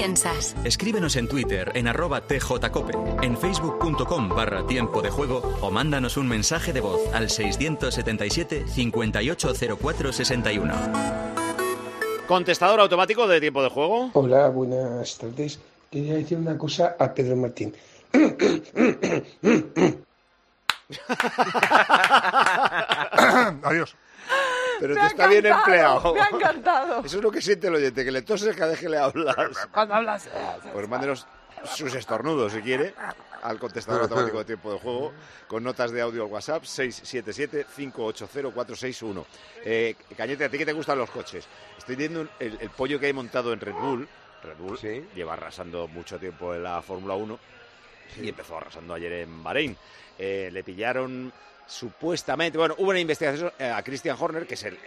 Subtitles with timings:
[0.00, 0.56] piensas?
[0.64, 6.26] Escríbenos en Twitter en arroba tjcope, en facebook.com barra tiempo de juego o mándanos un
[6.26, 10.74] mensaje de voz al 677 580461.
[12.26, 14.08] Contestador automático de tiempo de juego.
[14.14, 15.60] Hola, buenas tardes.
[15.90, 17.74] Quería decir una cosa a Pedro Martín.
[23.62, 23.94] Adiós.
[24.80, 26.14] Pero te está bien empleado.
[26.14, 27.00] Me ha encantado.
[27.04, 29.36] Eso es lo que siente el oyente, que le toses cada vez que le hablas.
[29.72, 30.28] Cuando hablas.
[30.72, 31.26] Pues mándenos
[31.64, 32.94] sus estornudos, si quiere,
[33.42, 35.12] al contestador automático de tiempo de juego,
[35.46, 39.24] con notas de audio al WhatsApp 677-580-461.
[39.64, 41.46] Eh, Cañete, ¿a ti que te gustan los coches?
[41.78, 44.08] Estoy viendo un- el, el pollo que hay montado en Red Bull.
[44.42, 44.78] Red Bull
[45.14, 47.38] lleva arrasando mucho tiempo en la Fórmula 1
[48.22, 49.76] y empezó arrasando ayer en Bahrein.
[50.18, 51.32] Eh, le pillaron
[51.70, 54.80] supuestamente, bueno, hubo una investigación eh, a Christian Horner, que es el, el-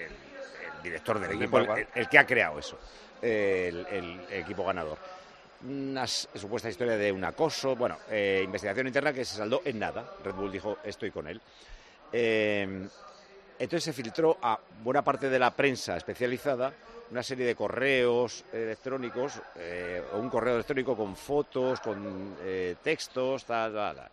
[0.78, 1.88] el director del El equipo, el, one.
[1.96, 2.78] el que ha creado eso,
[3.22, 4.98] eh, el, equipo ganador.
[5.66, 10.16] Una supuesta historia de un acoso, bueno, eh, investigación interna que se saldó en nada.
[10.26, 11.40] Red Bull dijo, estoy con él.
[12.12, 12.86] Eh,
[13.60, 16.74] entonces se filtró a buena parte de la prensa especializada
[17.12, 23.46] una serie de correos electrónicos, eh, o un correo electrónico con fotos, con eh, textos,
[23.46, 24.10] tal, tal, tal.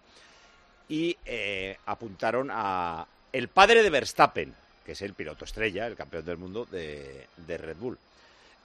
[0.91, 4.53] Y eh, apuntaron a el padre de Verstappen,
[4.85, 7.97] que es el piloto estrella, el campeón del mundo de, Red Bull.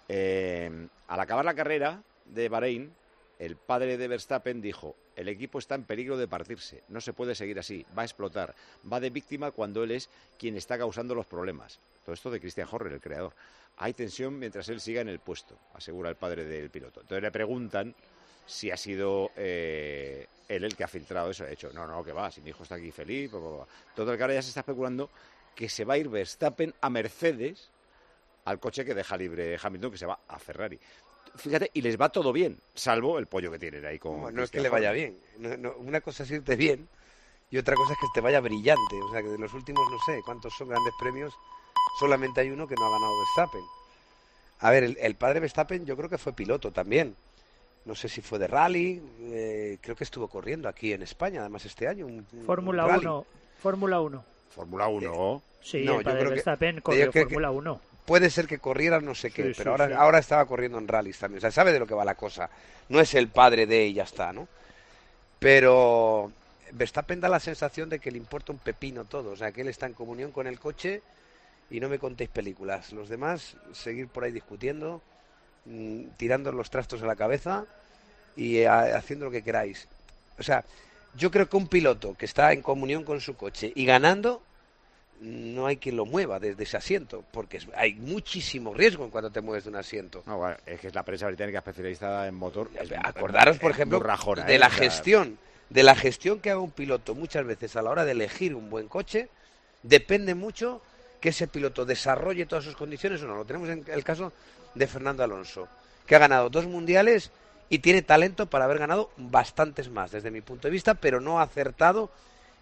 [0.09, 2.92] Eh, al acabar la carrera de Bahrein,
[3.38, 7.36] el padre de Verstappen dijo, el equipo está en peligro de partirse, no se puede
[7.36, 8.56] seguir así, va a explotar,
[8.92, 10.09] va de víctima cuando él es
[10.40, 11.80] quien está causando los problemas.
[12.03, 13.34] Todo esto de Christian Horner, el creador.
[13.78, 17.02] Hay tensión mientras él siga en el puesto, asegura el padre del piloto.
[17.02, 17.94] Entonces le preguntan
[18.45, 21.44] si ha sido eh, él el que ha filtrado eso.
[21.44, 23.31] Ha dicho, no, no, que va, si mi hijo está aquí feliz.
[23.31, 23.66] bla, bla, bla".
[23.95, 25.09] Todo que ahora ya se está especulando
[25.56, 27.69] que se va a ir Verstappen a Mercedes
[28.44, 30.79] al coche que deja libre Hamilton, que se va a Ferrari.
[31.35, 34.22] Fíjate, y les va todo bien, salvo el pollo que tienen ahí con.
[34.22, 35.17] No, no es que le vaya bien.
[35.38, 36.88] No, no, una cosa es irte bien
[37.50, 38.95] y otra cosa es que te vaya brillante.
[39.01, 41.33] O sea, que de los últimos, no sé cuántos son grandes premios,
[42.00, 43.63] solamente hay uno que no ha ganado Verstappen.
[44.59, 47.16] A ver, el, el padre Verstappen yo creo que fue piloto también.
[47.85, 51.66] No sé si fue de rally, eh, creo que estuvo corriendo aquí en España, además
[51.66, 52.07] este año.
[52.07, 53.06] un- Fórmula rally.
[53.06, 53.25] 1.
[53.62, 54.25] Fórmula 1.
[54.50, 55.41] Fórmula 1.
[55.62, 57.81] Sí, No, el yo padre creo que- Verstappen corrió Fórmula 1.
[58.06, 59.94] Puede ser que corriera no sé qué, Sí, pero sí, ahora, sí.
[59.97, 61.40] ahora estaba corriendo en rallies también.
[61.40, 62.50] O sea, sabe de lo que va la cosa.
[62.90, 64.47] No es el padre de y ya está, ¿no?
[65.40, 66.31] Pero
[66.72, 69.31] Verstappen da la sensación de que le importa un pepino todo.
[69.31, 71.01] O sea, que él está en comunión con el coche
[71.69, 72.94] y no me contéis películas.
[72.94, 75.01] Los demás, seguir por ahí discutiendo,
[76.18, 77.66] tirando los trastos a la cabeza
[78.36, 79.88] y eh, ha- haciendo lo que queráis.
[80.38, 80.64] O sea,
[81.16, 84.42] yo creo que un piloto que está en comunión con su coche y ganando,
[85.22, 89.40] no hay quien lo mueva desde ese asiento, porque hay muchísimo riesgo en cuando te
[89.42, 90.24] mueves de un asiento.
[90.25, 92.70] No, bueno, es que es la prensa británica especializada en motor.
[92.80, 94.59] es- Acordaros, por ejemplo, rajona, de ¿eh?
[94.59, 95.38] la O sea, gestión,
[95.70, 98.70] de la gestión que haga un piloto muchas veces a la hora de elegir un
[98.70, 99.30] buen coche,
[99.84, 100.81] depende mucho
[101.22, 103.36] que ese piloto desarrolle todas sus condiciones o no.
[103.36, 104.34] Lo tenemos en el caso
[104.75, 105.68] de Fernando Alonso,
[106.06, 107.31] que ha ganado dos mundiales
[107.69, 111.40] y tiene talento para haber ganado bastantes más, desde mi punto de vista, pero no
[111.40, 112.12] ha acertado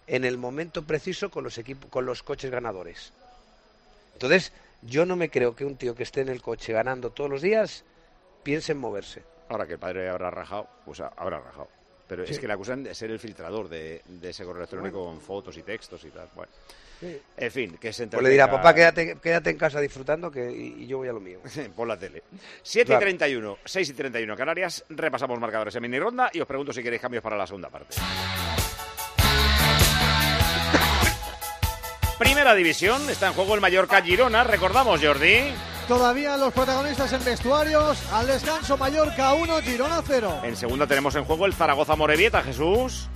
[0.08, 3.12] en el momento preciso con los equipos, con los coches ganadores.
[4.14, 4.52] Entonces,
[4.82, 7.42] yo no me creo que un tío que esté en el coche ganando todos los
[7.42, 7.84] días
[8.44, 9.24] piense en moverse.
[9.50, 11.68] Ahora que el padre habrá rajado, pues ha- habrá rajado.
[12.08, 12.34] Pero Sí.
[12.34, 15.58] es que le acusan de ser el filtrador de, de ese correo electrónico con fotos
[15.58, 16.28] y textos y tal.
[16.36, 16.52] Bueno,
[17.38, 20.84] en fin, que se Pues le dirá, papá, quédate, quédate en casa disfrutando que, y,
[20.84, 21.40] y yo voy a lo mío.
[21.76, 22.24] Pon la tele.
[22.62, 23.02] 7 Claro.
[23.02, 24.86] y 31, 6 y 31 Canarias.
[24.90, 27.96] Repasamos marcadores en mini ronda y os pregunto si queréis cambios para la segunda parte.
[32.20, 34.44] Primera división, está en juego el Mallorca Girona.
[34.44, 35.52] Recordamos, Jordi.
[35.88, 38.02] Todavía los protagonistas en vestuarios.
[38.14, 40.42] Al descanso Mallorca 1, Girona 0.
[40.44, 43.10] En segunda tenemos en juego el Zaragoza Morevieta, Jesús.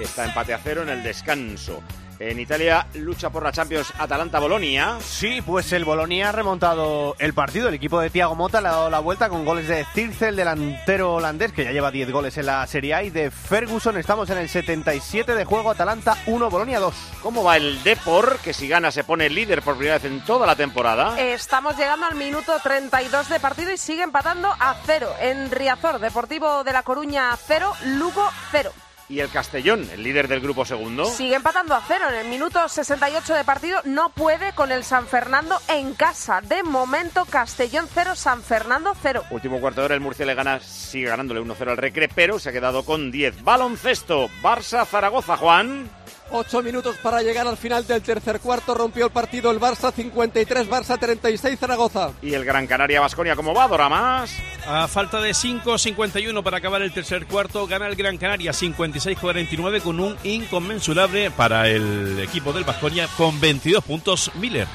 [0.00, 1.82] Está empate a cero en el descanso.
[2.18, 4.98] En Italia lucha por la Champions Atalanta-Bolonia.
[5.00, 7.68] Sí, pues el Bolonia ha remontado el partido.
[7.68, 10.36] El equipo de Thiago Mota le ha dado la vuelta con goles de Circe, el
[10.36, 13.98] delantero holandés, que ya lleva 10 goles en la Serie A, y de Ferguson.
[13.98, 15.70] Estamos en el 77 de juego.
[15.70, 16.94] Atalanta 1, Bolonia 2.
[17.22, 20.46] ¿Cómo va el Depor, que si gana se pone líder por primera vez en toda
[20.46, 21.20] la temporada?
[21.20, 25.10] Estamos llegando al minuto 32 de partido y sigue empatando a cero.
[25.20, 28.72] En Riazor, Deportivo de La Coruña 0, Lugo 0.
[29.08, 31.04] Y el Castellón, el líder del grupo segundo.
[31.04, 33.80] Sigue empatando a cero en el minuto 68 de partido.
[33.84, 36.40] No puede con el San Fernando en casa.
[36.40, 39.24] De momento, Castellón 0, San Fernando 0.
[39.30, 42.48] Último cuarto de hora, el Murcia le gana, sigue ganándole 1-0 al Recre, pero se
[42.48, 43.44] ha quedado con 10.
[43.44, 45.88] Baloncesto, Barça-Zaragoza, Juan.
[46.30, 48.74] Ocho minutos para llegar al final del tercer cuarto.
[48.74, 52.10] Rompió el partido el Barça 53, Barça 36, Zaragoza.
[52.22, 54.30] Y el Gran Canaria Basconia, ¿cómo va, Dora más?
[54.66, 60.00] A falta de 5.51 para acabar el tercer cuarto, gana el Gran Canaria 56-49 con
[60.00, 64.66] un inconmensurable para el equipo del Basconia con 22 puntos Miller.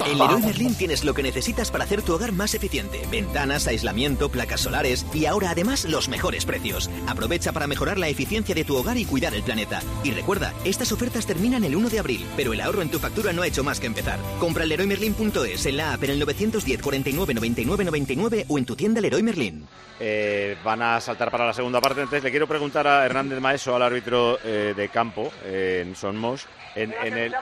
[0.00, 3.02] En Leroy Merlin tienes lo que necesitas para hacer tu hogar más eficiente.
[3.10, 6.90] Ventanas, aislamiento, placas solares y ahora además los mejores precios.
[7.06, 9.80] Aprovecha para mejorar la eficiencia de tu hogar y cuidar el planeta.
[10.02, 13.32] Y recuerda, estas ofertas terminan el 1 de abril, pero el ahorro en tu factura
[13.32, 14.18] no ha hecho más que empezar.
[14.40, 19.00] Compra LeroyMerlin.es, en la app en el 910 49 99 99 o en tu tienda
[19.00, 19.66] Leroy Merlin.
[20.00, 22.00] Eh, van a saltar para la segunda parte.
[22.00, 26.46] Entonces le quiero preguntar a Hernández Maeso, al árbitro eh, de campo eh, en Sonmos,
[26.74, 27.34] en, en el...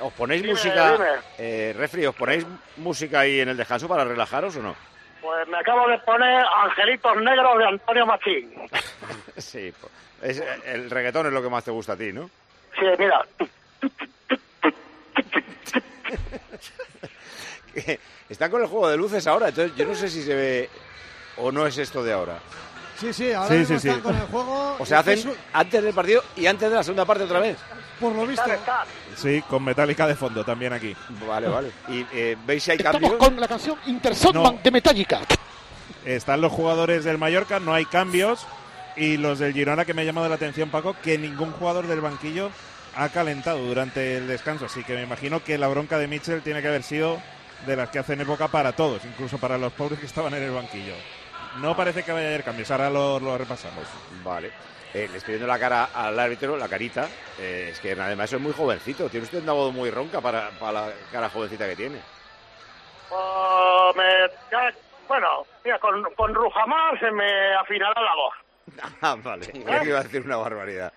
[0.00, 1.06] ¿Os ponéis Dime, música, dime.
[1.38, 2.46] eh, refri, os ponéis
[2.76, 4.76] música ahí en el descanso para relajaros o no?
[5.20, 8.52] Pues me acabo de poner Angelitos Negros de Antonio Machín.
[9.36, 9.90] sí, po-
[10.22, 12.30] es, el reggaetón es lo que más te gusta a ti, ¿no?
[12.78, 13.24] Sí, mira.
[18.28, 20.70] Están con el juego de luces ahora, entonces yo no sé si se ve
[21.36, 22.38] o no es esto de ahora.
[22.98, 24.08] Sí, sí, ahora Sí, mismo sí, están sí.
[24.08, 24.76] con el juego.
[24.78, 27.56] O sea, hacen es- antes del partido y antes de la segunda parte otra vez.
[28.00, 28.44] Por lo visto.
[29.16, 30.94] Sí, con Metallica de fondo también aquí.
[31.26, 31.70] Vale, vale.
[31.88, 33.18] ¿Y eh, veis si hay Estamos cambios?
[33.18, 35.20] con la canción Intersonman de Metallica.
[36.04, 38.46] Están los jugadores del Mallorca, no hay cambios.
[38.96, 42.00] Y los del Girona, que me ha llamado la atención, Paco, que ningún jugador del
[42.00, 42.50] banquillo
[42.96, 44.66] ha calentado durante el descanso.
[44.66, 47.20] Así que me imagino que la bronca de Mitchell tiene que haber sido
[47.66, 50.50] de las que hacen época para todos, incluso para los pobres que estaban en el
[50.50, 50.94] banquillo.
[51.60, 53.84] No parece que vaya a haber cambios, ahora lo, lo repasamos.
[54.24, 54.50] Vale.
[54.98, 57.08] Eh, le estoy viendo la cara al árbitro, la carita.
[57.38, 59.08] Eh, es que además es muy jovencito.
[59.08, 62.00] Tiene usted una voz muy ronca para, para la cara jovencita que tiene.
[63.94, 64.72] Me- ya-
[65.06, 68.34] bueno, mira, con, con Rujamar se me afinará la voz.
[69.00, 69.46] Ah, vale.
[69.46, 70.92] Creía que iba a decir una barbaridad.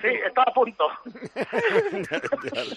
[0.00, 0.86] Sí, está a punto.
[1.34, 2.22] ya,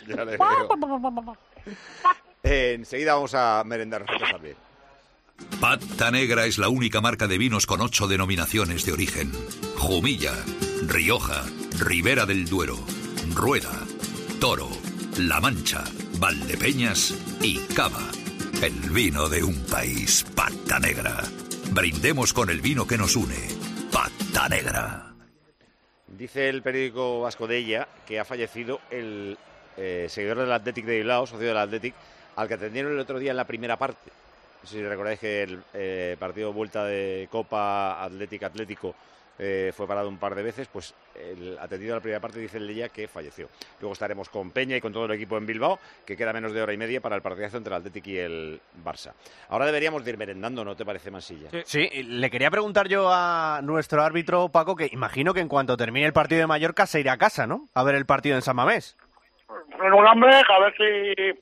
[0.07, 0.37] ya le.
[2.43, 4.55] Eh, enseguida vamos a merendar nosotros también.
[5.59, 9.31] Pata Negra es la única marca de vinos con ocho denominaciones de origen.
[9.77, 10.33] Jumilla,
[10.87, 11.43] Rioja,
[11.79, 12.77] Ribera del Duero,
[13.33, 13.71] Rueda,
[14.39, 14.69] Toro,
[15.17, 15.83] La Mancha,
[16.19, 18.11] Valdepeñas y Cava.
[18.61, 21.23] El vino de un país, Pata Negra.
[21.71, 23.47] Brindemos con el vino que nos une.
[23.91, 25.13] Pata Negra.
[26.07, 29.37] Dice el periódico vasco de ella que ha fallecido el
[29.77, 31.95] eh, seguidor del Athletic de Bilbao, socio del Athletic,
[32.35, 34.11] al que atendieron el otro día en la primera parte.
[34.65, 38.95] No sé si recordáis que el eh, partido de vuelta de Copa Athletic Atlético
[39.37, 42.57] eh, fue parado un par de veces, pues el atendido a la primera parte dice
[42.57, 43.47] el ella que falleció.
[43.79, 46.63] Luego estaremos con Peña y con todo el equipo en Bilbao, que queda menos de
[46.63, 49.13] hora y media para el partidazo entre el Athletic y el Barça.
[49.49, 51.49] Ahora deberíamos de ir merendando, ¿no te parece, Mansilla?
[51.63, 56.07] Sí, le quería preguntar yo a nuestro árbitro Paco que imagino que en cuanto termine
[56.07, 57.69] el partido de Mallorca se irá a casa, ¿no?
[57.75, 58.97] A ver el partido en San Mamés.
[59.79, 61.39] En un hambre, a ver si...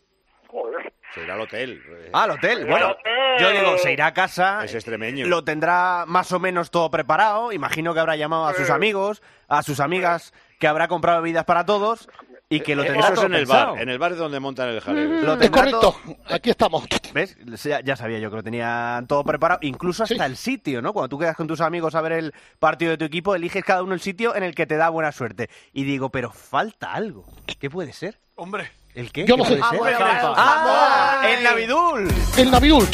[0.49, 0.91] Joder.
[1.13, 1.81] Se irá al hotel.
[2.11, 2.65] Ah, al hotel.
[2.65, 3.13] Bueno, hotel.
[3.39, 4.63] yo digo, se irá a casa.
[4.65, 5.27] Es extremeño.
[5.27, 7.51] Lo tendrá más o menos todo preparado.
[7.51, 11.65] Imagino que habrá llamado a sus amigos, a sus amigas, que habrá comprado bebidas para
[11.65, 12.09] todos
[12.49, 14.17] y que lo Eh, tendrá Eso es todo en el bar, en el bar es
[14.17, 15.21] donde montan el jaleo.
[15.23, 16.85] Lo Es correcto, todo- aquí estamos.
[17.13, 17.37] ¿Ves?
[17.63, 20.93] Ya, ya sabía yo que lo tenían todo preparado, incluso hasta el sitio, ¿no?
[20.93, 23.83] Cuando tú quedas con tus amigos a ver el partido de tu equipo, eliges cada
[23.83, 25.49] uno el sitio en el que te da buena suerte.
[25.73, 27.25] Y digo, pero falta algo.
[27.59, 28.19] ¿Qué puede ser?
[28.35, 28.71] Hombre.
[28.95, 29.25] ¿El qué?
[29.25, 29.59] Yo ¿Qué lo sé.
[29.61, 29.97] Ah, bueno.
[30.01, 31.21] ¡Ah!
[31.27, 32.13] ¡El Navidul!
[32.37, 32.87] El Navidul.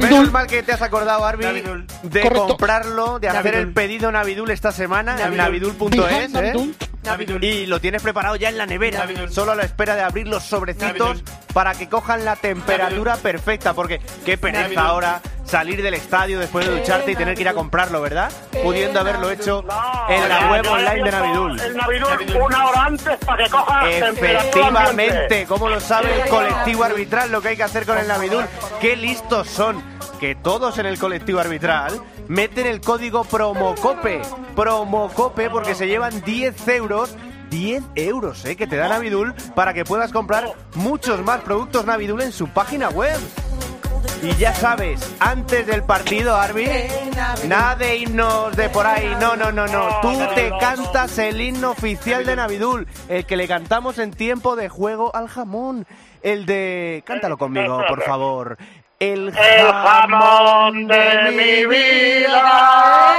[0.00, 1.44] Menos mal que te has acordado, Arby,
[2.02, 2.48] de Correcto.
[2.48, 3.60] comprarlo, de hacer Navidul.
[3.68, 5.74] el pedido Navidul esta semana en Navidul.
[5.78, 6.70] navidul.es, ¿eh?
[7.04, 7.44] Navidul.
[7.44, 10.42] Y lo tienes preparado ya en la nevera, solo a la espera de abrir los
[10.42, 14.84] sobrecitos para que cojan la temperatura perfecta, porque qué pereza Navidul.
[14.84, 18.30] ahora salir del estadio después de ducharte y tener que ir a comprarlo, ¿verdad?
[18.62, 19.64] Pudiendo haberlo hecho
[20.08, 21.60] en la web online de Navidul.
[21.60, 23.90] El Navidul una hora antes para que coja.
[23.90, 28.44] Efectivamente, como lo sabe el colectivo arbitral, lo que hay que hacer con el Navidul.
[28.80, 29.82] Qué listos son.
[30.20, 34.22] que todos en el colectivo arbitral meten el código PROMOCOPE.
[34.54, 37.14] PROMOCOPE porque se llevan 10 euros
[37.50, 38.56] 10 euros ¿eh?
[38.56, 42.88] que te da Navidul para que puedas comprar muchos más productos Navidul en su página
[42.88, 43.18] web.
[44.22, 46.66] Y ya sabes, antes del partido, Arby,
[47.46, 49.14] nada de himnos de por ahí.
[49.20, 50.00] No, no, no, no.
[50.00, 54.68] Tú te cantas el himno oficial de Navidul, el que le cantamos en tiempo de
[54.68, 55.86] juego al jamón.
[56.22, 57.02] El de.
[57.06, 58.56] Cántalo conmigo, por favor.
[58.98, 63.14] El jamón de mi vida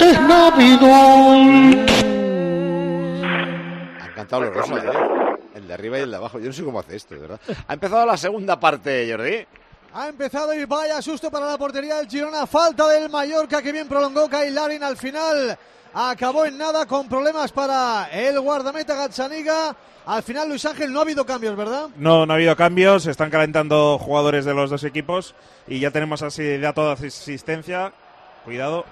[0.00, 1.86] es Navidul.
[4.00, 4.88] Han cantado los rosas, ¿eh?
[5.54, 6.40] El de arriba y el de abajo.
[6.40, 7.40] Yo no sé cómo hace esto, de verdad.
[7.68, 9.46] Ha empezado la segunda parte, Jordi.
[9.92, 12.46] Ha empezado y vaya susto para la portería del Girona.
[12.46, 15.58] Falta del Mallorca que bien prolongó Kyle Larin al final.
[15.92, 19.74] Acabó en nada con problemas para el guardameta Gazzaniga.
[20.06, 21.88] Al final, Luis Ángel, no ha habido cambios, ¿verdad?
[21.96, 23.02] No, no ha habido cambios.
[23.02, 25.34] Se están calentando jugadores de los dos equipos.
[25.66, 27.92] Y ya tenemos así dato de asistencia.
[28.44, 28.84] Cuidado.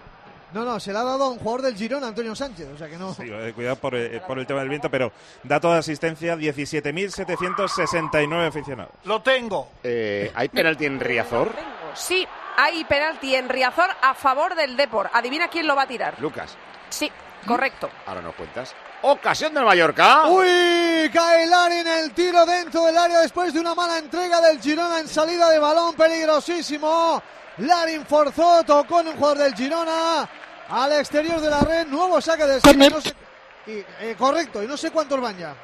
[0.52, 2.68] No, no, se le ha dado a un jugador del Girona, Antonio Sánchez.
[2.74, 3.12] O sea que no.
[3.14, 5.12] Sí, eh, cuidado por, eh, por el tema del viento, pero
[5.42, 8.92] dato de asistencia: 17.769 aficionados.
[9.04, 9.68] Lo tengo.
[9.82, 11.52] Eh, ¿Hay penalti en Riazor?
[11.94, 12.26] Sí,
[12.56, 15.10] hay penalti en Riazor a favor del Depor.
[15.12, 16.18] Adivina quién lo va a tirar.
[16.20, 16.56] Lucas.
[16.88, 17.10] Sí,
[17.46, 17.90] correcto.
[18.06, 18.74] Ahora nos cuentas.
[19.02, 20.26] Ocasión del Mallorca.
[20.28, 24.98] Uy, cae Larin el tiro dentro del área después de una mala entrega del Girona
[24.98, 27.22] en salida de balón peligrosísimo.
[27.58, 30.28] Larin forzó, tocó en un jugador del Girona
[30.68, 33.14] al exterior de la red, nuevo saque de esquina, no sé-
[33.66, 35.54] y, eh, correcto, y no sé cuántos van ya.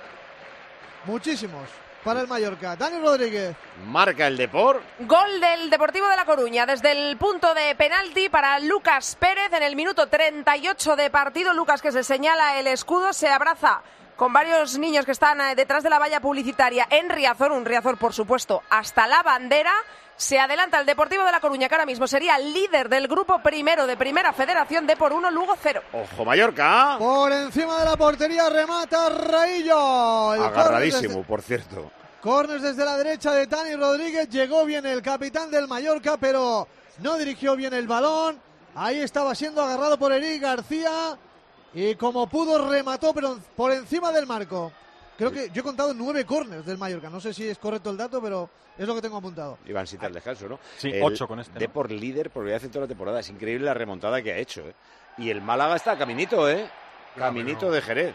[1.05, 1.69] Muchísimos
[2.03, 2.77] para el Mallorca.
[2.77, 3.55] Dani Rodríguez.
[3.87, 4.83] Marca el Depor.
[5.01, 9.63] Gol del Deportivo de La Coruña desde el punto de penalti para Lucas Pérez en
[9.63, 11.53] el minuto 38 de partido.
[11.55, 13.83] Lucas que se señala el escudo, se abraza
[14.17, 17.97] con varios niños que están eh, detrás de la valla publicitaria en Riazor, un Riazor
[17.99, 19.73] por supuesto hasta la bandera.
[20.17, 23.87] Se adelanta el Deportivo de La Coruña que ahora mismo sería líder del grupo primero
[23.87, 25.83] de Primera Federación de por uno, Lugo cero.
[25.93, 26.97] Ojo Mallorca.
[26.99, 30.35] Por encima de la portería remata Raillo.
[30.35, 31.91] El Agarradísimo, desde- por cierto.
[32.21, 34.29] Corners desde la derecha de Dani Rodríguez.
[34.31, 36.69] Llegó bien el capitán del Mallorca, pero
[37.01, 38.41] no dirigió bien el balón.
[38.77, 41.19] Ahí estaba siendo agarrado por Eric García.
[41.75, 44.73] Y como pudo, remató, pero por encima del marco.
[45.17, 47.09] Creo que yo he contado nueve corners del Mallorca.
[47.09, 49.59] No sé si es correcto el dato, pero es lo que tengo apuntado.
[49.67, 50.59] Iban sin tal descanso, ¿no?
[50.77, 51.61] Sí, El ocho con este, ¿no?
[51.61, 53.21] Depor líder por en toda la temporada.
[53.21, 54.75] Es increíble la remontada que ha hecho, ¿eh?
[55.19, 56.69] Y el Málaga está a caminito, ¿eh?
[57.17, 58.15] Caminito de Jerez.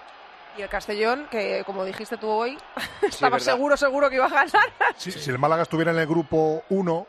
[0.58, 2.58] Y el Castellón, que como dijiste tú hoy,
[3.02, 3.54] estaba verdad.
[3.54, 4.74] seguro, seguro que iba a ganar.
[4.98, 7.08] Si, si el Málaga estuviera en el grupo 1,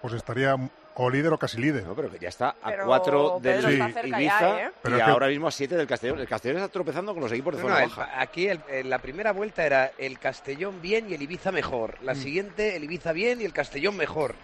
[0.00, 0.56] pues estaría
[0.94, 1.84] o líder o casi líder.
[1.84, 4.70] No, pero que ya está a Pero 4 del cerca Ibiza ya, ¿eh?
[4.82, 6.18] Pero y ahora mismo a 7 del Castellón.
[6.20, 8.20] El Castellón está tropezando con los equipos de No, zona no, el- baja.
[8.20, 11.96] aquí el- el- la primera vuelta era el Castellón bien y el Ibiza mejor.
[12.02, 14.34] La siguiente, el Ibiza bien y el Castellón mejor.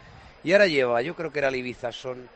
[0.45, 2.28] Y ahora lleva, yo creo que era el Ibiza, son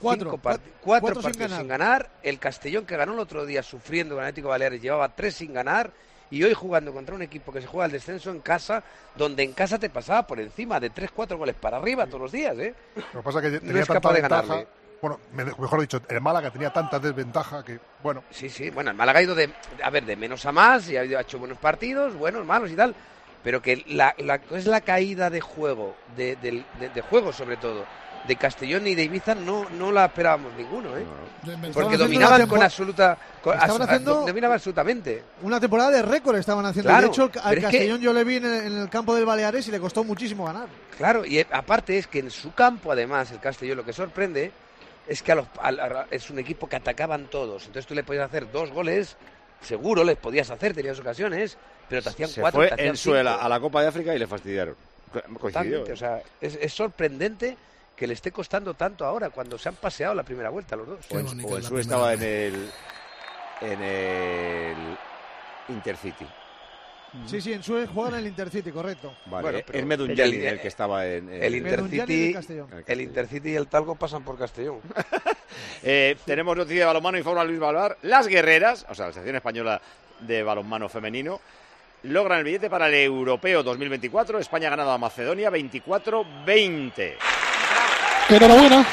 [0.00, 1.58] Cuatro, cinco part- cuatro- cuatro cuatro sin partidos ganar.
[1.60, 2.10] sin ganar.
[2.22, 5.90] El Castellón que ganó el otro día sufriendo con Atlético Baleares llevaba tres sin ganar.
[6.30, 8.82] Y hoy jugando contra un equipo que se juega al descenso en casa,
[9.14, 12.58] donde en casa te pasaba por encima de 3-4 goles para arriba todos los días,
[12.58, 12.74] ¿eh?
[13.12, 14.42] Lo que pasa es que No tenía es tanta capaz de ventaja.
[14.42, 14.66] ganarle.
[15.00, 18.96] Bueno, me- mejor dicho, el Málaga tenía tanta desventaja que, bueno, Sí, sí, bueno, el
[18.96, 19.50] Málaga ha ido de,
[19.84, 22.94] a ver, de menos a más y ha hecho buenos partidos, buenos, malos y tal,
[23.44, 27.84] pero que la, la- es la caída de juego, de- de juego sobre todo,
[28.26, 31.04] de Castellón y de Ibiza no, no la esperábamos ninguno, ¿eh?
[31.72, 33.16] Porque dominaban con absoluta...
[33.42, 35.22] con- Estaban abs- haciendo- dominaban absolutamente.
[35.42, 36.88] Una temporada de récord estaban haciendo.
[36.90, 38.88] Claro, de hecho, al pero es que- Castellón yo le vi en el, en el
[38.88, 40.66] campo del Baleares y le costó muchísimo ganar.
[40.96, 44.50] Claro, y aparte es que en su campo, además, el Castellón, lo que sorprende
[45.06, 47.66] es que a los- al- a- es un equipo que atacaban todos.
[47.66, 49.16] Entonces tú le podías hacer dos goles,
[49.60, 51.56] seguro les podías hacer, tenías ocasiones,
[51.88, 54.12] pero te hacían Se cuatro, fue te hacían en Suela a la Copa de África
[54.14, 54.74] y le fastidiaron.
[55.12, 55.86] Co- Coincidió.
[55.86, 55.92] ¿eh?
[55.92, 57.56] o sea, es, es sorprendente
[57.96, 60.98] que le esté costando tanto ahora cuando se han paseado la primera vuelta los dos.
[61.10, 62.70] O en, o en Sue estaba en el,
[63.62, 64.76] en el
[65.68, 66.26] Intercity.
[67.26, 69.16] Sí, sí, en Sue juegan en el Intercity, correcto.
[69.26, 72.34] Vale, Bueno, es pero- Medunjali el- el, que estaba en, en- El Intercity,
[72.86, 74.80] el Intercity y el Talgo pasan por Castellón.
[75.82, 77.96] Eh, tenemos noticia de balonmano, informa Luis Balvar.
[78.02, 79.80] Las guerreras, o sea, la sección española
[80.20, 81.40] de balonmano femenino,
[82.02, 84.38] logran el billete para el Europeo 2024.
[84.38, 87.14] España ha ganado a Macedonia 24-20.
[88.28, 88.84] Enhorabuena.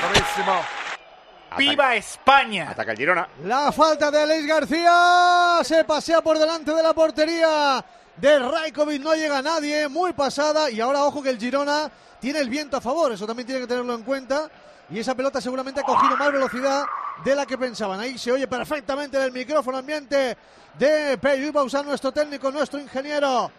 [1.58, 2.70] ¡Viva España!
[2.70, 3.28] Ataca el Girona.
[3.44, 7.84] La falta de Alex García se pasea por delante de la portería
[8.16, 9.02] de Raikovic.
[9.02, 10.70] No llega nadie, muy pasada.
[10.70, 13.12] Y ahora, ojo que el Girona tiene el viento a favor.
[13.12, 14.50] Eso también tiene que tenerlo en cuenta.
[14.90, 16.86] Y esa pelota seguramente ha cogido más velocidad
[17.24, 18.00] de la que pensaban.
[18.00, 20.38] Ahí se oye perfectamente del micrófono ambiente
[20.78, 23.52] de Pello Bausán, nuestro técnico, nuestro ingeniero.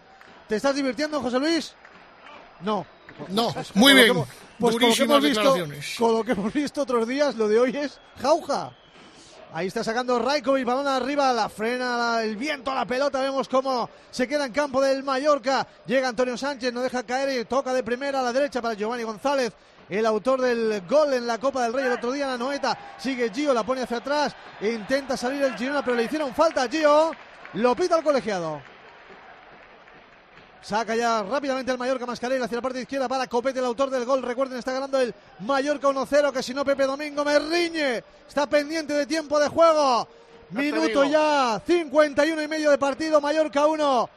[0.49, 1.75] ¿Te estás divirtiendo, José Luis?
[2.61, 2.87] No.
[3.29, 4.25] No, muy bien.
[4.59, 5.43] Pues con lo, que hemos visto,
[5.99, 8.73] con lo que hemos visto otros días, lo de hoy es jauja.
[9.53, 13.21] Ahí está sacando Raikovic, balón arriba, la frena la- el viento a la pelota.
[13.21, 15.67] Vemos cómo se queda en campo del Mallorca.
[15.87, 19.05] Llega Antonio Sánchez, no deja caer y toca de primera a la derecha para Giovanni
[19.05, 19.53] González,
[19.89, 22.77] el autor del gol en la Copa del Rey el otro día, la Noeta.
[22.99, 26.63] Sigue Gio, la pone hacia atrás, e intenta salir el Girona, pero le hicieron falta
[26.65, 27.13] a Gio.
[27.55, 28.61] Lo pita el colegiado.
[30.65, 34.07] Saca ya rápidamente el Mallorca Mascarera hacia la parte izquierda para Copete, el autor del
[34.07, 34.23] gol.
[34.23, 38.03] Recuerden, está ganando el Mallorca 1-0, que si no Pepe Domingo me riñe.
[38.27, 40.09] Está pendiente de tiempo de juego.
[40.51, 44.09] Minuto ya, 51 y medio de partido, Mallorca 1.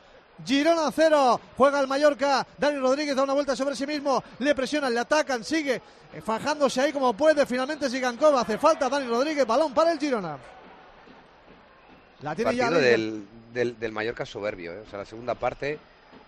[0.46, 4.94] Girona 0, juega el Mallorca, Dani Rodríguez da una vuelta sobre sí mismo, le presionan,
[4.94, 5.82] le atacan, sigue
[6.14, 10.38] eh, fajándose ahí como puede, finalmente Sigankov, hace falta Dani Rodríguez, balón para el Girona.
[12.22, 13.00] La tiene ya partido Leider.
[13.00, 14.74] del, del, del Mallorca soberbio.
[14.74, 14.84] ¿eh?
[14.86, 15.80] O sea, la segunda parte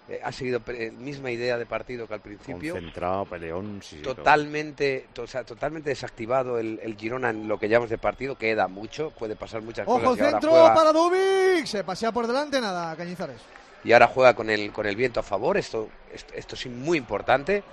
[0.09, 2.73] eh, ha seguido pre- misma idea de partido que al principio.
[2.73, 3.97] Concentrado, peleón, sí.
[4.01, 8.35] Totalmente, to- o sea, totalmente desactivado el, el Girona en lo que llamamos de partido.
[8.35, 10.19] Queda mucho, puede pasar muchas Ojo cosas.
[10.21, 13.37] ahora centro juega- para Dubik, se pasea por delante, nada, Cañizares.
[13.83, 15.57] y ahora juega con el, con el viento a favor.
[15.57, 17.63] Esto, esto, esto es muy importante.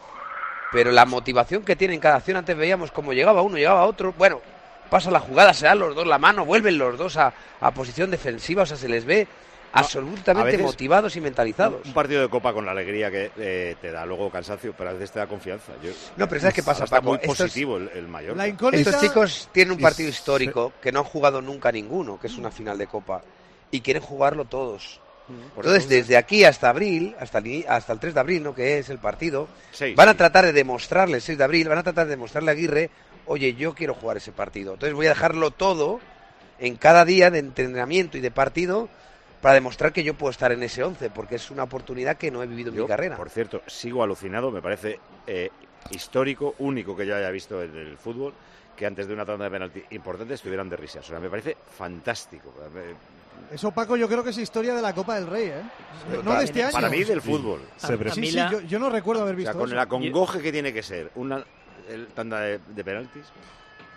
[0.73, 4.13] Pero la motivación que tiene en cada acción, antes veíamos cómo llegaba uno, llegaba otro.
[4.19, 4.41] Bueno,
[4.91, 8.11] pasa la jugada, se dan los dos la mano, vuelven los dos a, a posición
[8.11, 8.65] defensiva.
[8.65, 9.29] O sea, se les ve
[9.81, 11.85] absolutamente veces- motivados y mentalizados.
[11.87, 14.93] Un partido de copa con la alegría que eh, te da luego cansancio, pero a
[14.93, 15.73] veces te da confianza.
[15.83, 17.09] Yo- No, pero ¿sabes qué pasa, Paco?
[17.11, 18.47] muy Estos- positivo el, el Mallorca.
[18.73, 22.51] Estos chicos tienen un partido histórico que no han jugado nunca ninguno, que es una
[22.51, 23.23] final de Copa,
[23.71, 25.01] y quieren jugarlo todos.
[25.57, 28.55] Por Entonces, desde aquí hasta abril, hasta el, hasta el 3 de abril, ¿no?
[28.55, 29.49] que es el partido,
[29.97, 30.19] van a sí.
[30.19, 32.91] tratar de demostrarle, el 6 de abril, van a tratar de demostrarle a Aguirre,
[33.27, 34.75] oye, yo quiero jugar ese partido.
[34.75, 35.99] Entonces voy a dejarlo todo
[36.61, 38.89] en cada día de entrenamiento y de partido
[39.47, 42.43] para demostrar que yo puedo estar en ese 11, porque es una oportunidad que no
[42.43, 43.17] he vivido en Yo, mi carrera.
[43.17, 45.51] Por cierto, sigo alucinado, me parece eh,
[45.91, 48.35] histórico, único que yo haya visto en el fútbol,
[48.77, 51.05] que antes de una tanda de penalti importante estuvieran de risas.
[51.05, 52.53] O sea, me parece fantástico.
[52.75, 55.63] Me- Eso, Paco, yo creo que es historia de la Copa del Rey, ¿eh?
[56.25, 56.73] No de este año.
[56.73, 57.61] Para mí, del fútbol.
[57.77, 59.75] Sí, sí, sí, yo, yo no recuerdo haber O sea, visto con eso.
[59.77, 61.45] el acongoje que tiene que ser una
[61.89, 63.23] el tanda de, de penaltis.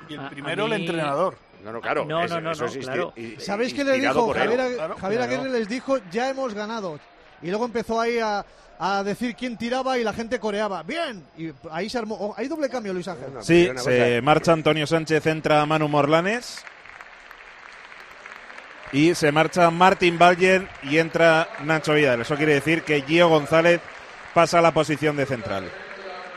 [0.08, 1.38] Y el A- primero a el mí- entrenador.
[1.64, 2.06] No, no, claro.
[2.06, 3.14] No, no, no, eso no, claro.
[3.38, 4.34] ¿Sabéis qué le dijo?
[4.34, 4.40] él.
[4.42, 5.42] Javier, Ag- Claro, Javier claro.
[5.42, 7.00] Aguirre les dijo, ya hemos ganado.
[7.42, 8.46] Y luego empezó ahí a,
[8.80, 10.84] a decir quién tiraba y la gente coreaba.
[10.84, 11.24] ¡Bien!
[11.38, 12.16] Y ahí se armó.
[12.20, 13.28] oh, hay doble cambio, Luis Ángel.
[13.42, 16.64] Sí, se marcha Antonio Sánchez, entra Manu Morlanes.
[18.92, 22.22] Y se marcha Martín Ballen y entra Nacho Vidal.
[22.22, 23.82] Eso quiere decir que Gio González
[24.34, 25.70] pasa a la posición de central.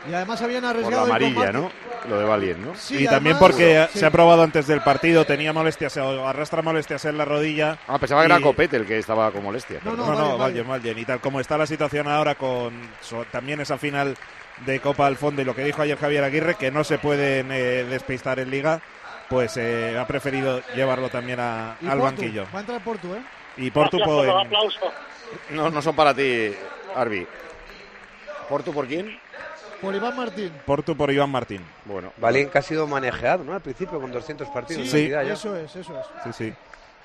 [0.09, 1.05] Y además habían Por arriesgado.
[1.05, 1.75] el amarilla, combate.
[2.09, 2.75] Lo de Valien, ¿no?
[2.75, 3.99] Sí, y también además- porque sí.
[3.99, 7.77] se ha probado antes del partido, tenía molestias, o arrastra molestias en la rodilla.
[7.87, 9.79] Ah, pensaba que era Copete el que estaba con molestia.
[9.85, 10.97] No, No, no, no, Vallen, Vallen.
[10.99, 14.17] Y tal como está la situación ahora con so- también esa final
[14.65, 17.51] de Copa al fondo y lo que dijo ayer Javier Aguirre, que no se pueden
[17.51, 18.81] eh, despistar en Liga,
[19.29, 22.45] pues eh, ha preferido llevarlo también a- Y al Portu, banquillo.
[22.53, 23.21] Va a entrar Portu, ¿eh?
[23.57, 24.91] Y Portu Gracias por aplauso.
[25.51, 26.53] No, no son para ti,
[26.95, 27.25] Arbi.
[28.49, 29.17] ¿Porto por quién?
[29.83, 30.51] Por Iván Martín.
[30.65, 31.61] Portu por Iván Martín.
[31.83, 33.53] Bueno, Valien que ha sido manejado, ¿no?
[33.53, 34.87] Al principio con 200 partidos.
[34.87, 36.33] Sí, en eso es, eso es.
[36.35, 36.53] Sí, sí.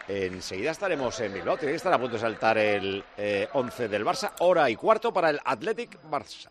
[0.07, 1.57] Enseguida estaremos en Bilbao.
[1.57, 4.31] Tiene que estar a punto de saltar el eh, 11 del Barça.
[4.39, 6.51] Hora y cuarto para el Athletic Barça.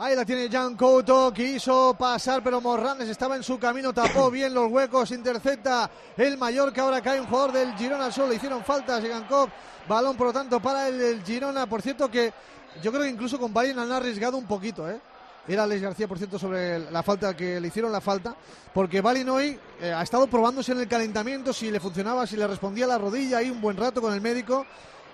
[0.00, 4.54] Ahí la tiene Jan Couto, quiso pasar, pero Morranes estaba en su camino, tapó bien
[4.54, 9.00] los huecos, intercepta el Mallorca, ahora cae un jugador del Girona solo, hicieron falta a
[9.00, 9.48] Sigankov,
[9.88, 12.32] balón por lo tanto para el, el Girona, por cierto que
[12.80, 15.00] yo creo que incluso con Bayern han arriesgado un poquito, ¿eh?
[15.48, 18.36] Era Alex García, por cierto, sobre la falta que le hicieron la falta,
[18.72, 22.46] porque Balin hoy eh, ha estado probándose en el calentamiento si le funcionaba, si le
[22.46, 24.64] respondía la rodilla ahí un buen rato con el médico.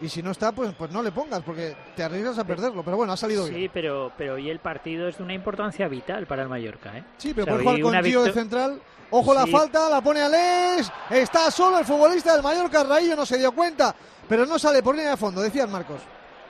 [0.00, 2.82] Y si no está, pues, pues no le pongas, porque te arriesgas a perderlo.
[2.82, 3.56] Pero bueno, ha salido bien.
[3.56, 6.98] Sí, pero, pero hoy el partido es de una importancia vital para el Mallorca.
[6.98, 7.04] ¿eh?
[7.16, 8.80] Sí, pero O sea, puede jugar con Gio de central.
[9.10, 10.90] Ojo la falta, la pone Alex.
[11.10, 13.94] Está solo el futbolista del Mallorca, Raillo no se dio cuenta,
[14.28, 16.00] pero no sale por línea de fondo, decían Marcos.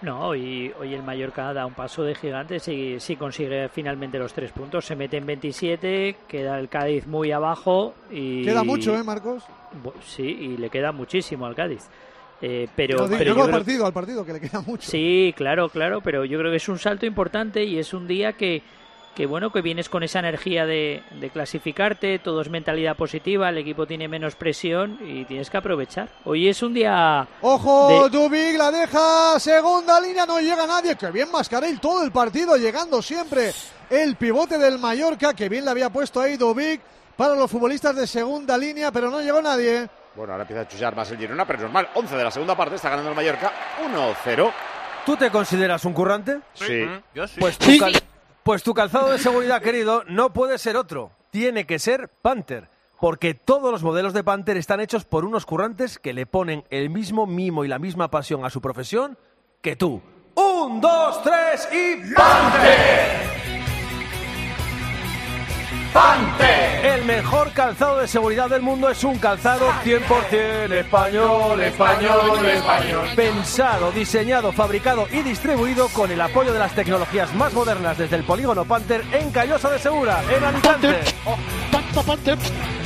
[0.00, 4.32] No, hoy, hoy el Mallorca da un paso de gigante si, si consigue finalmente los
[4.32, 4.84] tres puntos.
[4.84, 8.44] Se mete en 27, queda el Cádiz muy abajo y...
[8.44, 9.44] Queda mucho, ¿eh, Marcos?
[10.04, 11.88] Sí, y le queda muchísimo al Cádiz.
[12.46, 14.90] Eh, pero, No, digo pero yo al creo- partido, al partido, que le queda mucho.
[14.90, 18.34] Sí, claro, claro, pero yo creo que es un salto importante y es un día
[18.34, 18.62] que
[19.14, 23.58] que bueno, que vienes con esa energía de, de, clasificarte, todo es mentalidad positiva, el
[23.58, 26.08] equipo tiene menos presión y tienes que aprovechar.
[26.24, 27.24] Hoy es un día...
[27.40, 28.08] ¡Ojo!
[28.08, 28.10] De...
[28.10, 33.00] Dubik la deja, segunda línea, no llega nadie, que bien Mascarell todo el partido, llegando
[33.00, 33.52] siempre
[33.88, 36.80] el pivote del Mallorca, que bien le había puesto ahí Dubik
[37.16, 39.88] para los futbolistas de segunda línea, pero no llegó nadie.
[40.14, 42.56] Bueno, ahora empieza a chullar más el Girona, pero es normal, 11 de la segunda
[42.56, 44.52] parte, está ganando el Mallorca 1-0.
[45.04, 46.40] ¿Tú te consideras un currante?
[46.54, 46.86] Sí.
[47.14, 47.40] Yo sí.
[47.40, 47.92] Pues tu, cal
[48.42, 51.10] pues tu calzado de seguridad, querido, no puede ser otro.
[51.30, 52.68] Tiene que ser Panther.
[53.00, 56.90] Porque todos los modelos de Panther están hechos por unos currantes que le ponen el
[56.90, 59.18] mismo mimo y la misma pasión a su profesión
[59.60, 60.00] que tú.
[60.36, 63.43] ¡Un, dos, tres y Panther!
[65.94, 66.84] ¡Panther!
[66.84, 73.08] El mejor calzado de seguridad del mundo es un calzado 100% español, español, español.
[73.14, 78.24] Pensado, diseñado, fabricado y distribuido con el apoyo de las tecnologías más modernas desde el
[78.24, 80.98] polígono Panther en Callosa de Segura, en Alicante.
[81.26, 81.38] Oh.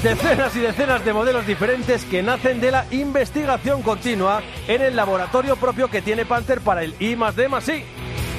[0.02, 5.56] Decenas y decenas de modelos diferentes que nacen de la investigación continua en el laboratorio
[5.56, 7.84] propio que tiene Panther para el I más D más I.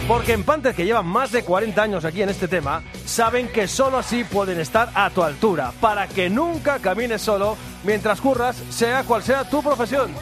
[0.08, 3.68] Porque en Panther, que llevan más de 40 años aquí en este tema, saben que
[3.68, 9.04] solo así pueden estar a tu altura, para que nunca camines solo mientras curras, sea
[9.04, 10.14] cual sea tu profesión.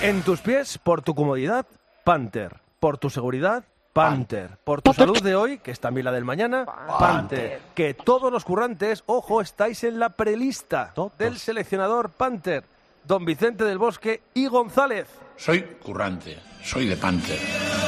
[0.00, 1.66] En tus pies, por tu comodidad,
[2.04, 2.56] Panther.
[2.80, 4.58] Por tu seguridad, Panther.
[4.64, 6.64] Por tu salud de hoy, que es también la del mañana,
[6.98, 7.60] Panther.
[7.74, 12.64] Que todos los currantes, ojo, estáis en la prelista del seleccionador Panther.
[13.04, 15.08] Don Vicente del Bosque y González.
[15.36, 17.81] Soy currante, soy de Panther.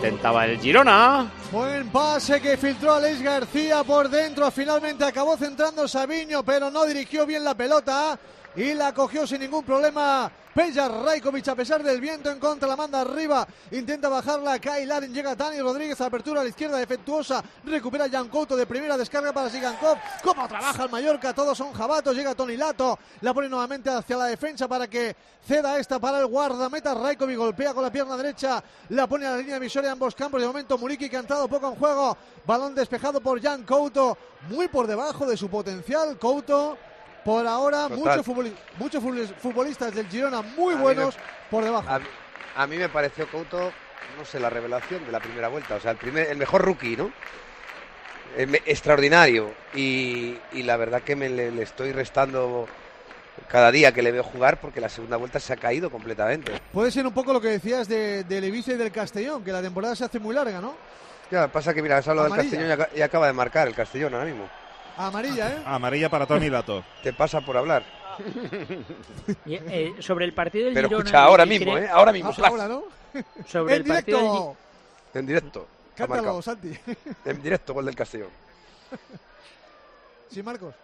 [0.00, 1.30] Intentaba el Girona.
[1.52, 4.50] Buen pase que filtró Alex García por dentro.
[4.50, 8.18] Finalmente acabó centrando Sabiño, pero no dirigió bien la pelota.
[8.56, 12.74] Y la cogió sin ningún problema Peja Rajkovic a pesar del viento en contra, la
[12.74, 18.28] manda arriba, intenta bajarla, Kai llega Dani Rodríguez, apertura a la izquierda defectuosa, recupera Jan
[18.28, 22.56] Couto de primera descarga para Sigankov, cómo trabaja el Mallorca, todos son jabatos, llega Tony
[22.56, 25.14] Lato, la pone nuevamente hacia la defensa para que
[25.46, 29.36] ceda esta para el guardameta, Rajkovic golpea con la pierna derecha, la pone a la
[29.36, 33.20] línea divisoria ambos campos, de momento Muriki que ha entrado poco en juego, balón despejado
[33.20, 36.76] por Jan Couto, muy por debajo de su potencial, Couto
[37.24, 39.02] por ahora, muchos, futbol, muchos
[39.40, 41.88] futbolistas del Girona muy buenos me, por debajo.
[41.88, 42.00] A,
[42.56, 43.72] a, mí me pareció Couto,
[44.18, 45.76] no sé, la revelación de la primera vuelta.
[45.76, 47.10] O sea, el, primer, el mejor rookie, ¿no?
[48.36, 49.52] El, extraordinario.
[49.74, 52.66] Y, y, la verdad que me le, le, estoy restando
[53.48, 56.52] cada día que le veo jugar porque la segunda vuelta se ha caído completamente.
[56.72, 59.62] Puede ser un poco lo que decías de, del Ibiza y del Castellón, que la
[59.62, 60.74] temporada se hace muy larga, ¿no?
[61.30, 64.14] Ya, pasa que mira, has hablado del Castellón y, y acaba de marcar el Castellón
[64.14, 64.48] ahora mismo.
[65.06, 65.62] Amarilla, ¿eh?
[65.64, 66.84] Amarilla para Tony Lato.
[67.02, 67.82] Te pasa por hablar.
[69.46, 71.88] Y, eh, sobre el partido del Pero Girona, escucha, ahora mismo, cree- ¿eh?
[71.90, 72.30] Ahora mismo.
[72.36, 72.82] Ah, ahora, ¿no?
[73.46, 74.56] Sobre en el partido del directo.
[75.14, 75.68] En directo.
[75.94, 76.42] Cántalo.
[76.42, 76.72] Santi.
[77.24, 78.28] En directo, gol del Castellón.
[80.30, 80.74] Sí, Marcos.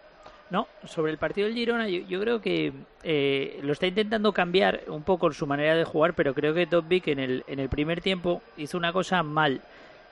[0.49, 2.71] No, sobre el partido del Girona, yo, yo creo que
[3.03, 7.07] eh, lo está intentando cambiar un poco su manera de jugar, pero creo que Vic
[7.09, 9.61] en el, en el primer tiempo hizo una cosa mal,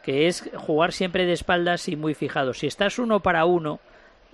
[0.04, 2.54] que es jugar siempre de espaldas y muy fijado.
[2.54, 3.80] Si estás uno para uno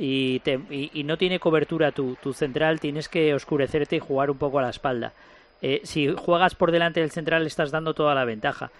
[0.03, 4.31] y, te- y- y no tiene cobertura tu, tu central, tienes que oscurecerte y jugar
[4.31, 5.13] un poco a la espalda.
[5.61, 8.71] Eh, si juegas por delante del central, estás dando toda la ventaja.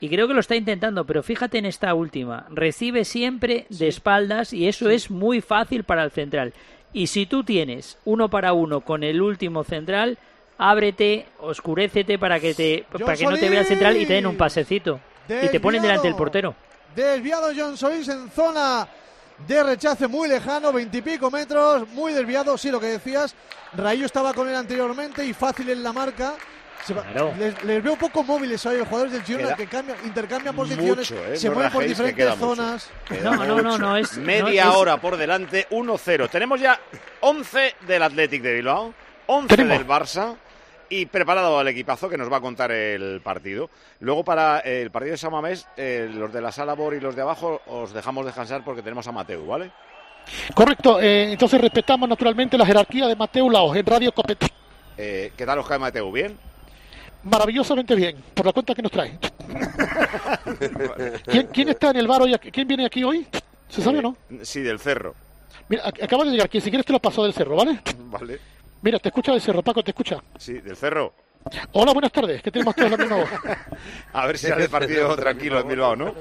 [0.00, 2.46] Y creo que lo está intentando, pero fíjate en esta última.
[2.48, 6.54] Recibe siempre de espaldas y eso es muy fácil para el central.
[6.94, 10.16] Y si tú tienes uno para uno con el último central,
[10.56, 14.26] ábrete, oscurécete para que te para que no te vea el central y te den
[14.26, 14.98] un pasecito.
[15.28, 16.54] Y te ponen delante del portero.
[16.96, 18.88] Desviado John Solís en zona
[19.46, 23.34] de rechace muy lejano, veintipico metros, muy desviado, sí, lo que decías.
[23.72, 26.34] Rayo estaba con él anteriormente y fácil en la marca.
[26.84, 27.34] Se va- Claro.
[27.38, 31.10] les, les veo poco móviles hoy los jugadores del Girona Queda que cambian, intercambian posiciones,
[31.10, 31.36] Mucho, ¿eh?
[31.36, 32.88] se No mueven por diferentes zonas.
[33.22, 36.28] No, no, no, no, es- Media no, es- hora por delante, 1-0.
[36.30, 36.80] Tenemos ya
[37.20, 38.94] 11 del Athletic de Bilbao,
[39.26, 40.34] 11 del Barça
[40.90, 43.70] y preparado el equipazo que nos va a contar el partido.
[44.00, 47.16] Luego para el partido de San Mamés, eh, los de la sala Bor y los
[47.16, 49.70] de abajo os dejamos descansar porque tenemos a Mateu, ¿vale?
[50.54, 54.44] Correcto, eh, entonces respetamos naturalmente la jerarquía de Mateo Laos en Radio Copet.
[54.98, 56.10] Eh, ¿Qué tal os cae Mateu?
[56.12, 56.36] ¿Bien?
[57.22, 59.18] Maravillosamente bien, por la cuenta que nos trae.
[61.26, 62.34] ¿Quién, quién está en el bar hoy?
[62.38, 63.26] ¿Quién viene aquí hoy?
[63.68, 64.16] ¿Se sabe o no?
[64.42, 65.14] Sí, del Cerro.
[65.68, 67.80] Mira, ac- acaba de llegar aquí, si quieres te lo paso del cerro, ¿vale?
[68.06, 68.40] Vale.
[68.82, 70.22] Mira, te escucha del cerro, Paco, te escucha.
[70.38, 71.12] Sí, del Cerro.
[71.72, 73.30] Hola, buenas tardes, que tenemos todos la misma voz.
[74.12, 76.14] A ver si sale partido tranquilo en Bilbao, ¿no?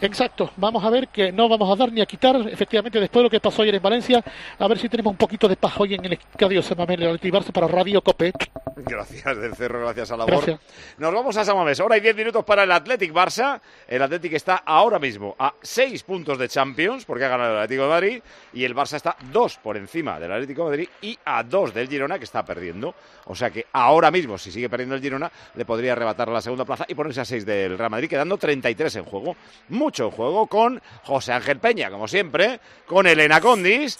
[0.00, 3.24] Exacto, vamos a ver que no vamos a dar ni a quitar, efectivamente, después de
[3.24, 4.22] lo que pasó ayer en Valencia,
[4.58, 7.00] a ver si tenemos un poquito de paz hoy en el estadio Samamés
[7.30, 8.32] Barça para Radio Cope.
[8.76, 10.44] Gracias del Cerro, gracias a la labor.
[10.44, 10.60] Gracias.
[10.98, 11.80] Nos vamos a Samamés.
[11.80, 13.60] Ahora hay 10 minutos para el Athletic Barça.
[13.86, 17.84] El Athletic está ahora mismo a 6 puntos de Champions, porque ha ganado el Atlético
[17.84, 18.22] de Madrid,
[18.52, 21.88] y el Barça está 2 por encima del Atlético de Madrid y a 2 del
[21.88, 22.94] Girona, que está perdiendo.
[23.26, 26.64] O sea que ahora mismo, si sigue perdiendo el Girona, le podría arrebatar la segunda
[26.64, 29.36] plaza y ponerse a 6 del Real Madrid, quedando 33 en juego.
[29.80, 33.98] Mucho en juego con José Ángel Peña, como siempre, con Elena Condis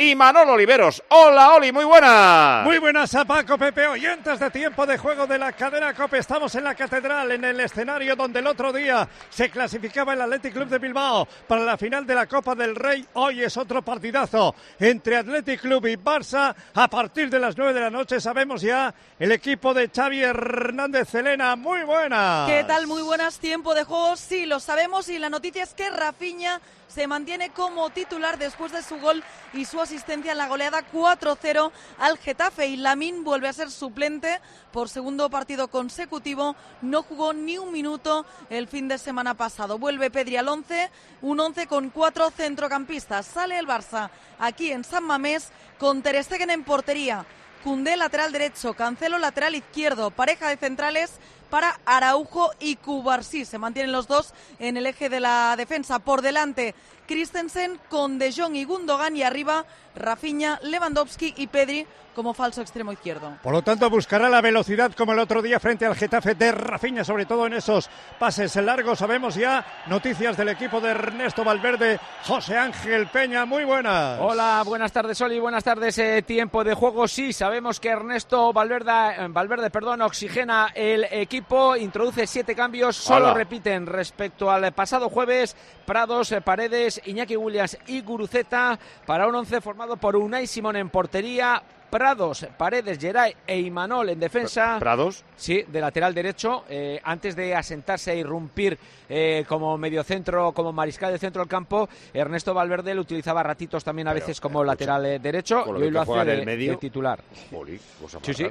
[0.00, 1.02] y Manolo Oliveros.
[1.08, 2.64] Hola, Oli, muy buenas.
[2.64, 6.18] Muy buenas a Paco Pepe, oyentes de tiempo de juego de la cadena COPE.
[6.18, 10.54] Estamos en la catedral, en el escenario donde el otro día se clasificaba el Athletic
[10.54, 13.04] Club de Bilbao para la final de la Copa del Rey.
[13.14, 16.54] Hoy es otro partidazo entre Athletic Club y Barça.
[16.74, 21.08] A partir de las 9 de la noche sabemos ya el equipo de Xavi Hernández
[21.10, 21.56] Celena.
[21.56, 22.44] Muy buena.
[22.46, 22.86] ¿Qué tal?
[22.86, 23.40] Muy buenas.
[23.40, 25.08] Tiempo de juego, sí, lo sabemos.
[25.08, 29.22] Y la noticia es que Rafinha se mantiene como titular después de su gol
[29.52, 32.66] y su asistencia en la goleada 4-0 al Getafe.
[32.66, 34.40] Y Lamin vuelve a ser suplente
[34.72, 36.56] por segundo partido consecutivo.
[36.82, 39.78] No jugó ni un minuto el fin de semana pasado.
[39.78, 40.90] Vuelve Pedri al 11,
[41.22, 43.26] un 11 con cuatro centrocampistas.
[43.26, 47.24] Sale el Barça aquí en San Mamés con Ter Stegen en portería.
[47.64, 51.12] Cundé lateral derecho, Cancelo lateral izquierdo, pareja de centrales
[51.50, 53.44] para Araujo y Cubarsí.
[53.44, 55.98] Se mantienen los dos en el eje de la defensa.
[55.98, 56.74] Por delante,
[57.06, 59.64] Christensen con De Jong y Gundogan y arriba
[59.96, 61.86] Rafinha, Lewandowski y Pedri
[62.18, 63.36] como falso extremo izquierdo.
[63.44, 67.04] Por lo tanto, buscará la velocidad como el otro día frente al Getafe de Rafinha,
[67.04, 68.98] sobre todo en esos pases largos.
[68.98, 73.46] Sabemos ya noticias del equipo de Ernesto Valverde, José Ángel Peña.
[73.46, 74.18] Muy buenas.
[74.20, 75.38] Hola, buenas tardes, Oli.
[75.38, 75.96] Buenas tardes.
[75.98, 77.06] eh, tiempo de juego.
[77.06, 83.26] Sí, sabemos que Ernesto Valverde, eh, Valverde perdón, oxigena el equipo, introduce siete cambios, solo
[83.26, 83.34] Hola.
[83.34, 85.54] repiten respecto al pasado jueves.
[85.86, 88.76] Prados, eh, Paredes, Iñaki Williams y Guruceta
[89.06, 91.62] para un once formado por Unai Simón en portería.
[91.90, 94.76] Prados, Paredes, Geray e Imanol en defensa.
[94.78, 95.24] ¿Prados?
[95.36, 96.64] Sí, de lateral derecho.
[96.68, 101.88] eh, antes de asentarse e irrumpir eh, como mediocentro, como mariscal del centro del campo,
[102.12, 105.88] Ernesto Valverde lo utilizaba ratitos también a veces como lateral eh, derecho lo y hoy
[105.88, 106.72] que lo juega hace de, el medio.
[106.72, 107.20] de titular.
[107.50, 108.46] Boli, cosa Sí, sí.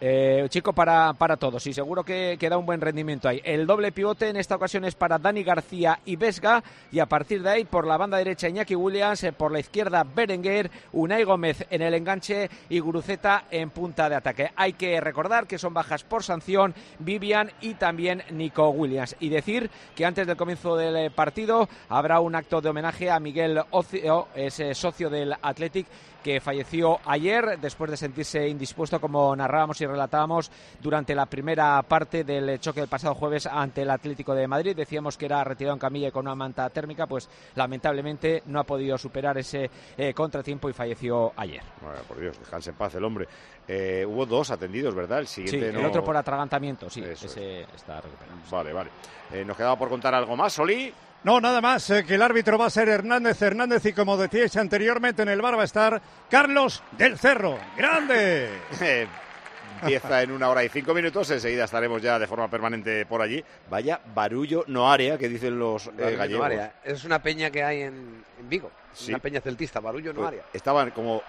[0.00, 3.40] Eh, chico para, para todos y seguro que, que da un buen rendimiento ahí.
[3.42, 7.42] El doble pivote en esta ocasión es para Dani García y Vesga y a partir
[7.42, 11.66] de ahí por la banda derecha Iñaki Williams, eh, por la izquierda Berenguer, Unai Gómez
[11.68, 14.52] en el enganche y Guruceta en punta de ataque.
[14.54, 19.16] Hay que recordar que son bajas por sanción Vivian y también Nico Williams.
[19.18, 23.18] Y decir que antes del comienzo del eh, partido habrá un acto de homenaje a
[23.18, 25.86] Miguel Ocio, ese socio del Athletic
[26.22, 30.50] que falleció ayer después de sentirse indispuesto, como narrábamos y relatábamos
[30.80, 34.74] durante la primera parte del choque del pasado jueves ante el Atlético de Madrid.
[34.76, 38.64] Decíamos que era retirado en camilla y con una manta térmica, pues lamentablemente no ha
[38.64, 41.62] podido superar ese eh, contratiempo y falleció ayer.
[41.80, 43.28] Bueno, por Dios, descanse en paz el hombre.
[43.66, 45.20] Eh, hubo dos atendidos, ¿verdad?
[45.20, 48.38] El Sí, siguiente el no- otro por atragantamiento, sí, Eso ese está recuperado.
[48.50, 48.90] Vale, vale.
[49.32, 50.92] Eh, nos quedaba por contar algo más, Oli.
[51.24, 54.56] No, nada más, eh, que el árbitro va a ser Hernández Hernández y como decíais
[54.56, 56.00] anteriormente en el bar va a estar
[56.30, 57.58] Carlos del Cerro.
[57.76, 58.48] ¡Grande!
[59.80, 63.44] Empieza en una hora y cinco minutos, enseguida estaremos ya de forma permanente por allí.
[63.70, 66.40] Vaya barullo no área que dicen los eh, Barullo gallegos.
[66.40, 66.72] Noaria.
[66.82, 68.70] Es una peña que hay en, en Vigo.
[68.92, 69.10] Sí.
[69.10, 70.42] Una peña celtista, Barullo Pues Noaria.
[70.52, 71.22] estaban como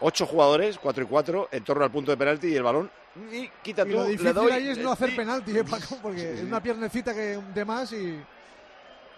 [0.00, 2.90] ocho jugadores, cuatro y cuatro, en torno al punto de penalti y el balón.
[3.32, 5.98] Y quita Y tú, lo le difícil doy, ahí es no hacer penalti, ¿eh, Paco?
[6.02, 8.20] Porque es una piernecita que de más y...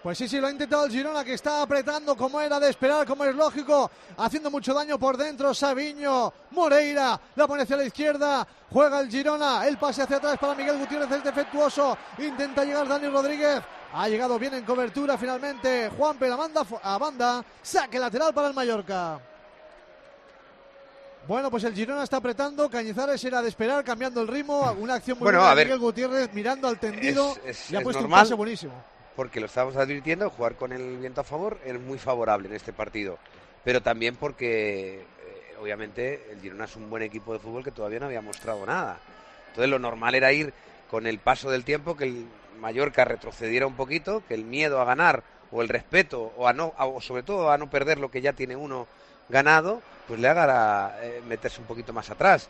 [0.01, 3.05] Pues sí, sí, lo ha intentado el Girona, que está apretando como era de esperar,
[3.05, 5.53] como es lógico, haciendo mucho daño por dentro.
[5.53, 10.55] Sabiño, Moreira, la pone hacia la izquierda, juega el Girona, el pase hacia atrás para
[10.55, 13.61] Miguel Gutiérrez es defectuoso, intenta llegar Dani Rodríguez,
[13.93, 15.89] ha llegado bien en cobertura finalmente.
[15.97, 19.19] Juanpe la manda a banda, saque lateral para el Mallorca.
[21.27, 25.17] Bueno, pues el Girona está apretando, Cañizares era de esperar, cambiando el ritmo, una acción
[25.19, 25.67] muy Bueno, buena a de ver.
[25.67, 28.19] Miguel Gutiérrez mirando al tendido Es- ha es puesto normal.
[28.19, 28.73] un pase buenísimo.
[29.15, 32.73] Porque lo estábamos advirtiendo, jugar con el viento a favor es muy favorable en este
[32.73, 33.17] partido.
[33.63, 37.99] Pero también porque, eh, obviamente, el Girona es un buen equipo de fútbol que todavía
[37.99, 38.99] no había mostrado nada.
[39.49, 40.53] Entonces, lo normal era ir
[40.89, 42.27] con el paso del tiempo, que el
[42.59, 46.73] Mallorca retrocediera un poquito, que el miedo a ganar o el respeto o, a no,
[46.77, 48.87] o sobre todo a no perder lo que ya tiene uno
[49.29, 52.49] ganado, pues le haga eh, meterse un poquito más atrás.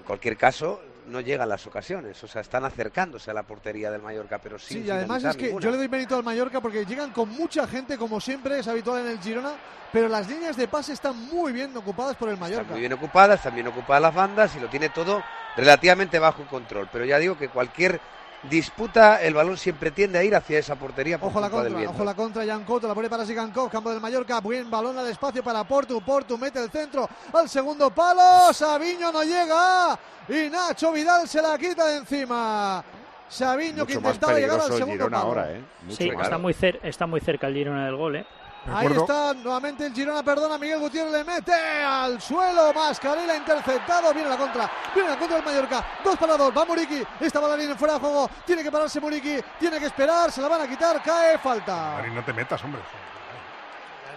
[0.00, 4.00] En cualquier caso, no llegan las ocasiones, o sea, están acercándose a la portería del
[4.00, 5.62] Mallorca, pero sin Sí, y además es que ninguna.
[5.62, 9.02] yo le doy mérito al Mallorca porque llegan con mucha gente, como siempre es habitual
[9.02, 9.52] en el Girona,
[9.92, 12.62] pero las líneas de pase están muy bien ocupadas por el Mallorca.
[12.62, 15.22] Están muy bien ocupadas, están bien ocupadas las bandas y lo tiene todo
[15.54, 16.88] relativamente bajo control.
[16.90, 18.00] Pero ya digo que cualquier
[18.48, 21.18] disputa, el balón siempre tiende a ir hacia esa portería.
[21.18, 24.00] Por Ojo la contra, ojo la contra, Jan Couto, la pone para Sigankov, campo del
[24.00, 29.12] Mallorca, buen balón al espacio para Portu, Portu mete el centro al segundo palo, Sabiño
[29.12, 29.98] no llega
[30.28, 32.82] y Nacho Vidal se la quita de encima.
[33.28, 35.28] Sabiño que Mucho intentaba llegar al segundo Girona palo.
[35.28, 35.60] ahora, ¿eh?
[35.84, 38.26] Mucho Sí, está muy, cer- está muy cerca el Girona del gol, ¿eh?
[38.68, 44.28] Ahí está nuevamente el Girona, perdona, Miguel Gutiérrez le mete al suelo, Mascarela interceptado, viene
[44.28, 47.94] la contra, viene la contra del Mallorca, dos para dos, va Muriqui, esta bailarina fuera
[47.94, 51.38] de juego, tiene que pararse Muriqui, tiene que esperar, se la van a quitar, cae,
[51.38, 51.94] falta.
[51.96, 52.82] Marín, no te metas, hombre.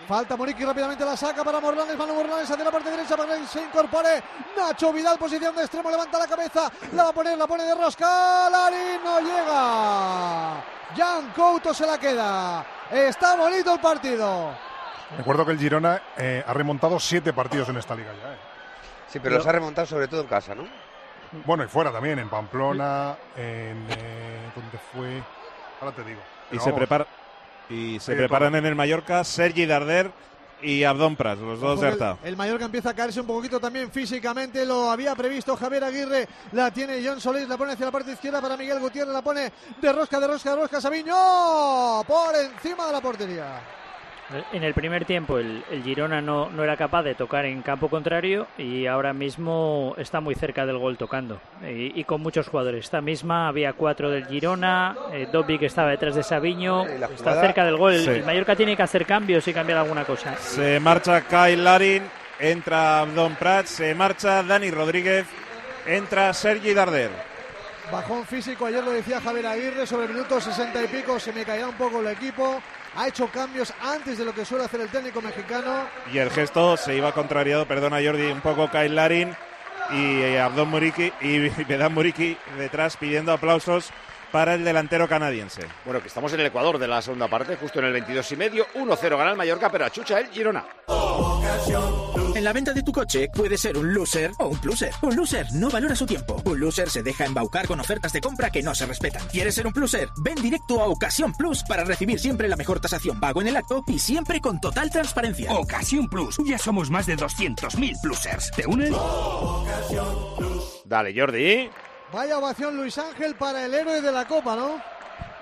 [0.07, 3.47] Falta Muriqui rápidamente la saca para Morlanes, Manu Morlanes hacia la parte derecha para que
[3.47, 4.21] se incorpore
[4.55, 7.75] Nacho Vidal, posición de extremo, levanta la cabeza, la va a poner, la pone de
[7.75, 10.63] rosca, Larín no llega.
[10.95, 12.65] Jan Couto se la queda.
[12.91, 14.51] Está bonito el partido.
[15.17, 18.33] Recuerdo que el Girona eh, ha remontado siete partidos en esta liga ya.
[18.33, 18.37] ¿eh?
[19.07, 20.63] Sí, pero los ha remontado sobre todo en casa, ¿no?
[21.45, 23.87] Bueno, y fuera también, en Pamplona, en...
[23.89, 25.23] Eh, ¿Dónde fue?
[25.81, 26.21] Ahora te digo.
[26.51, 27.07] Y se, prepara,
[27.69, 30.11] y se Sí, preparan en el Mallorca Sergi Darder
[30.61, 33.91] y Abdón Pras, los dos de el, el Mallorca empieza a caerse un poquito también
[33.91, 38.13] físicamente, lo había previsto Javier Aguirre, la tiene John Solís, la pone hacia la parte
[38.13, 41.13] izquierda para Miguel Gutiérrez, la pone de rosca, de rosca, de rosca, Sabiño,
[42.07, 43.82] por encima de la portería.
[44.51, 47.89] En el primer tiempo el, el Girona no, no era capaz de tocar en campo
[47.89, 52.85] contrario y ahora mismo está muy cerca del gol tocando y, y con muchos jugadores.
[52.85, 57.17] Esta misma había cuatro del Girona, eh, Dobby que estaba detrás de Sabiño, la está
[57.17, 57.93] jugada- cerca del gol.
[57.93, 58.09] El, Sí.
[58.09, 60.35] el Mallorca tiene que hacer cambios y cambiar alguna cosa.
[60.37, 62.03] Se marcha Kyle Larin,
[62.39, 65.27] entra Abdón Prat, se marcha Dani Rodríguez,
[65.85, 67.11] entra Sergi Darder.
[67.91, 71.43] Bajón físico, ayer lo decía Javier Aguirre, sobre el minuto 60 y pico se me
[71.43, 72.61] caerá un poco el equipo,
[72.95, 75.87] ha hecho cambios antes de lo que suele hacer el técnico mexicano.
[76.11, 79.35] Y el gesto se iba contrariado, perdona Jordi, un poco Kyle Larin
[79.91, 83.91] y eh, Abdón Muriki y Vedán Muriki detrás pidiendo aplausos
[84.31, 85.61] para el delantero canadiense.
[85.85, 88.35] Bueno, que estamos en el Ecuador de la segunda parte, justo en el 22 y
[88.35, 88.67] medio.
[88.73, 90.65] 1-0 gana el Mallorca, pero achucha el Girona.
[92.35, 94.91] En la venta de tu coche puede ser un loser o un pluser.
[95.03, 96.41] Un loser no valora su tiempo.
[96.45, 99.27] Un loser se deja embaucar con ofertas de compra que no se respetan.
[99.27, 100.09] ¿Quieres ser un pluser?
[100.17, 103.83] Ven directo a Ocasión Plus para recibir siempre la mejor tasación pago en el acto
[103.85, 105.53] y siempre con total transparencia.
[105.53, 106.37] Ocasión Plus.
[106.45, 108.51] Ya somos más de 200.000 plusers.
[108.51, 108.93] ¿Te unen?
[110.85, 111.69] Dale, Jordi.
[112.11, 114.81] Vaya ovación Luis Ángel para el héroe de la Copa, ¿no?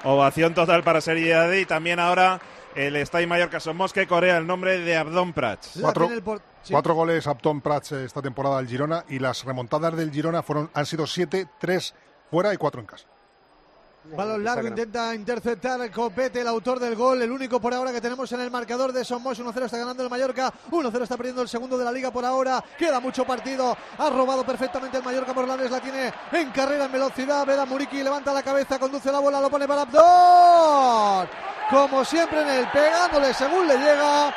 [0.04, 2.42] Ovación total para Darder y también ahora
[2.76, 5.80] el Stade Mallorca Somos que corea el nombre de Abdón Prats.
[5.82, 6.10] Cuatro,
[6.64, 6.74] sí.
[6.74, 10.70] cuatro goles Upton Prats eh, esta temporada al Girona y las remontadas del Girona fueron,
[10.74, 11.94] han sido siete, tres
[12.30, 13.08] fuera y cuatro en casa.
[14.04, 18.32] Balón largo, intenta interceptar Copete, el autor del gol, el único por ahora que tenemos
[18.32, 19.40] en el marcador de Somos.
[19.40, 22.64] 1-0 está ganando el Mallorca, 1-0 está perdiendo el segundo de la liga por ahora.
[22.78, 27.46] Queda mucho partido, ha robado perfectamente el Mallorca Morlanes, la tiene en carrera, en velocidad.
[27.46, 31.30] Vera Muriqui levanta la cabeza, conduce la bola, lo pone para Abdón.
[31.70, 34.34] Como siempre en el pegándole según le llega.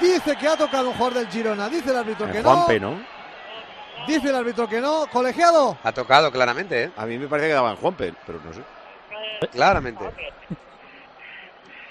[0.00, 2.52] Dice que ha tocado un jugador del Girona, dice el árbitro que no.
[2.52, 3.00] Juanpe, ¿no?
[4.08, 5.06] Dice el árbitro que no.
[5.06, 5.78] Colegiado.
[5.84, 6.92] Ha tocado claramente, ¿eh?
[6.96, 8.60] A mí me parece que daban Juanpe, pero no sé.
[9.52, 10.04] Claramente.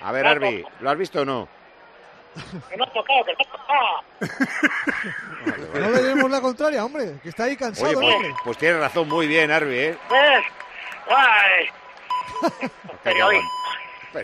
[0.01, 1.47] A ver, Arbi, ¿lo has visto o no?
[2.69, 4.03] Que no ha tocado, que no ha tocado.
[5.79, 7.87] No le demos la contraria, hombre, que está ahí cansado.
[7.89, 8.33] Oye, pues, hombre.
[8.43, 9.97] pues tienes razón, muy bien, Arbi, ¿eh?
[10.09, 10.45] ¿Ves?
[11.09, 12.69] ¡Ay!
[13.03, 13.47] Periodista.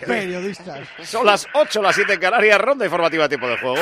[0.05, 0.88] Periodistas.
[1.03, 3.82] Son las 8, las 7 en Canarias, ronda informativa a tiempo de juego.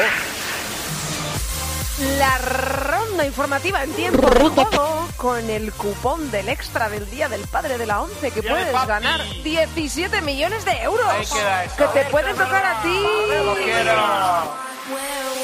[2.20, 7.42] La ronda informativa en tiempo de juego con el cupón del extra del Día del
[7.48, 11.36] Padre de la ONCE que puedes ganar 17 millones de euros
[11.78, 13.02] que te pueden tocar a ti.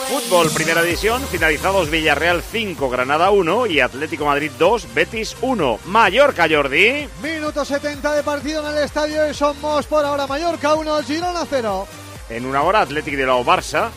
[0.09, 5.79] Fútbol, primera división, finalizados Villarreal 5, Granada 1 y Atlético Madrid 2, Betis 1.
[5.86, 7.07] Mallorca, Jordi.
[7.21, 9.88] Minuto 70 de partido en el estadio de Somos.
[9.88, 11.88] Por ahora Mallorca 1, Girona 0.
[12.29, 13.89] En una hora, Atlético de Lao Barça.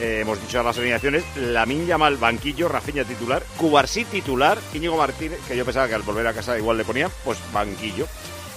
[0.00, 1.24] Eh, hemos dicho las alineaciones.
[1.36, 6.26] Lamin Yamal, banquillo, Rafinha titular, Cubarsí titular, Íñigo Martínez, que yo pensaba que al volver
[6.26, 8.06] a casa igual le ponía, pues banquillo.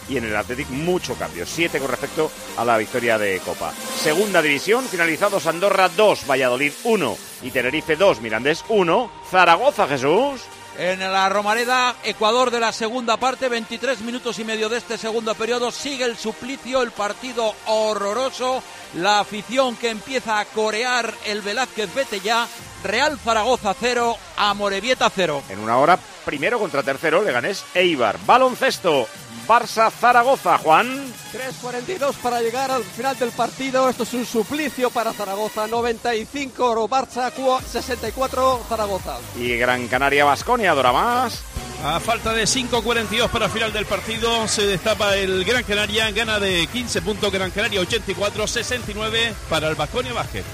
[0.08, 3.73] Y en el Athletic mucho cambio, siete con respecto a la victoria de Copa.
[3.73, 10.41] Segunda división, finalizados Andorra 2, Valladolid 1 y Tenerife 2, Mirandés 1, Zaragoza Jesús.
[10.77, 15.36] En la Romareda, Ecuador de la segunda parte, 23 minutos y medio de este segundo
[15.36, 18.63] periodo, sigue el suplicio, el partido horroroso,
[18.95, 22.47] la afición que empieza a corear el Velázquez vete ya,
[22.83, 25.43] Real Zaragoza 0, Amorebieta 0.
[25.49, 28.17] En una hora, primero contra tercero, Leganés Eibar.
[28.25, 29.07] Baloncesto,
[29.47, 30.88] Barça Zaragoza, Juan.
[31.34, 33.89] 3.42 para llegar al final del partido.
[33.89, 35.67] Esto es un suplicio para Zaragoza.
[35.67, 37.32] 95 Barça,
[37.65, 39.17] 64 Zaragoza.
[39.38, 41.41] Y Gran Canaria Basconia, Dora más.
[41.84, 46.39] A falta de 5.42 para el final del partido, se destapa el Gran Canaria, gana
[46.39, 50.45] de 15 puntos Gran Canaria 84-69 para el Vasconia Vázquez.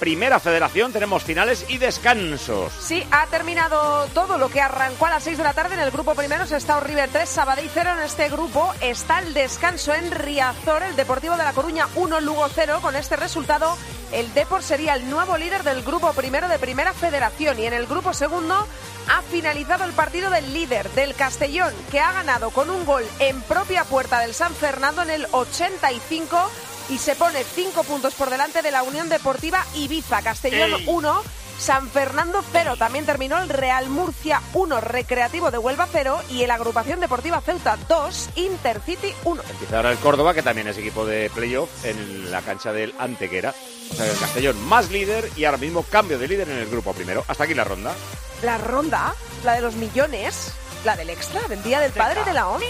[0.00, 2.72] Primera federación, tenemos finales y descansos.
[2.80, 5.90] Sí, ha terminado todo lo que arrancó a las 6 de la tarde en el
[5.90, 6.46] grupo primero.
[6.46, 8.72] Se está River 3, Sabadell 0 en este grupo.
[8.80, 12.78] Está el descanso en Riazor, el Deportivo de La Coruña 1, Lugo 0.
[12.80, 13.76] Con este resultado,
[14.10, 17.58] el Depor sería el nuevo líder del grupo primero de Primera Federación.
[17.58, 18.66] Y en el grupo segundo
[19.06, 23.42] ha finalizado el partido del líder, del Castellón, que ha ganado con un gol en
[23.42, 26.50] propia puerta del San Fernando en el 85
[26.90, 30.22] y se pone cinco puntos por delante de la Unión Deportiva Ibiza.
[30.22, 31.22] Castellón 1,
[31.58, 32.74] San Fernando 0.
[32.76, 37.78] También terminó el Real Murcia 1, Recreativo de Huelva 0 y el Agrupación Deportiva Ceuta
[37.88, 39.42] 2, Intercity 1.
[39.50, 43.54] Empieza ahora el Córdoba, que también es equipo de playoff, en la cancha del Antequera.
[43.92, 46.92] O sea, el Castellón más líder y ahora mismo cambio de líder en el grupo
[46.92, 47.24] primero.
[47.28, 47.94] Hasta aquí la ronda.
[48.42, 49.14] La ronda,
[49.44, 52.66] la de los millones, la del extra, del Día del Padre de la 11.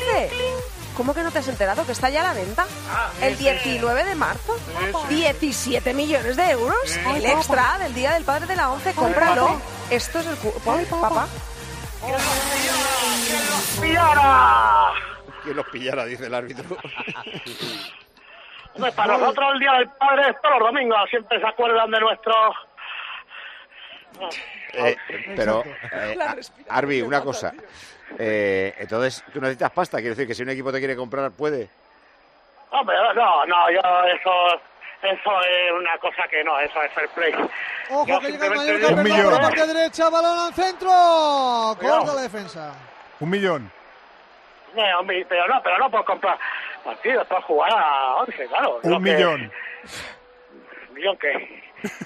[0.96, 2.66] ¿Cómo que no te has enterado que está ya a la venta?
[3.22, 4.56] el 19 de marzo.
[5.08, 6.96] 17 millones de euros.
[7.14, 8.94] El extra del Día del Padre de la 11.
[8.94, 9.60] Cómpralo.
[9.90, 10.36] Esto es el...
[10.36, 10.52] cu-
[11.00, 11.26] Papá.
[13.80, 14.92] ¡Pillara!
[15.42, 16.04] ¿Quién los pillara?
[16.04, 16.76] Dice el árbitro.
[18.74, 20.98] Hombre, para nosotros el Día del Padre es todos los domingos.
[21.10, 22.56] Siempre se acuerdan de nuestros...
[24.74, 24.96] Eh,
[25.36, 27.52] pero, eh, una cosa.
[28.18, 29.98] Eh, entonces, ¿tú necesitas pasta?
[29.98, 31.68] Quiero decir que si un equipo te quiere comprar, puede.
[32.70, 33.80] Hombre, no, no, yo
[34.14, 34.60] eso...
[35.02, 37.32] Eso es una cosa que no, eso es fair play.
[37.88, 40.90] Ojo Yo que llega el Mallorca, perdón, por la parte derecha, balón al centro.
[41.80, 42.74] Corta la defensa.
[43.18, 43.72] Un millón.
[44.98, 46.38] Hombre, pero no, pero no por comprar
[46.84, 48.80] partidos, por jugar a 11, claro.
[48.82, 49.50] Un Lo que- millón.
[50.90, 51.59] ¿Un millón qué?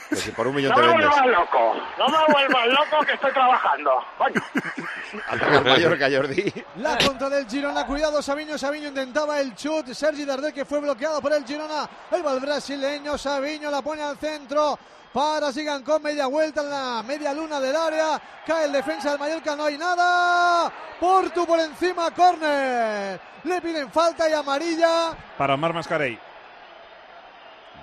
[0.09, 1.09] Que si por un millón No te me vendes.
[1.09, 3.91] vuelvas loco, no me vuelvas loco que estoy trabajando.
[4.19, 4.43] Coño.
[5.65, 6.65] Mallorca, Jordi.
[6.77, 11.21] La contra del Girona, cuidado Sabiño, Sabiño intentaba el chut, Sergi Dardel que fue bloqueado
[11.21, 14.79] por el Girona, el va el brasileño, Sabiño la pone al centro,
[15.13, 19.19] para sigan con media vuelta en la media luna del área, cae el defensa del
[19.21, 25.73] Mallorca, no hay nada, Portu por encima, córner, le piden falta y amarilla, Para Mar
[25.73, 26.19] Mascarey.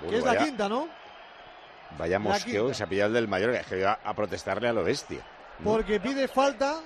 [0.08, 0.88] que es la quinta, ¿no?
[1.98, 3.60] Vaya La mosqueo que se ha pillado el del Mallorca.
[3.60, 5.20] Es que iba a protestarle a lo bestia.
[5.62, 6.80] Porque pide falta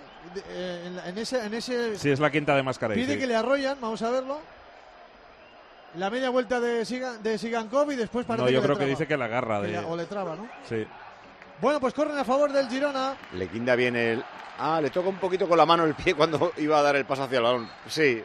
[0.51, 2.97] eh, en, la- en ese, en ese Sí, es la quinta de Mascarey.
[2.97, 3.21] Pide sí.
[3.21, 4.39] que le arrollan, vamos a verlo.
[5.95, 8.79] La media vuelta de, Sigan, de Sigankov y después parece No, yo que le creo
[8.85, 9.73] que dice que la agarra Que de...
[9.81, 10.47] la- o le traba, ¿no?
[10.69, 10.87] Sí.
[11.61, 13.15] Bueno, pues corren a favor del Girona.
[13.33, 14.23] Le quinda bien el.
[14.59, 17.07] Ah, le toca un poquito con la mano el pie cuando iba a dar el
[17.07, 17.71] paso hacia el balón.
[17.89, 18.23] Sí.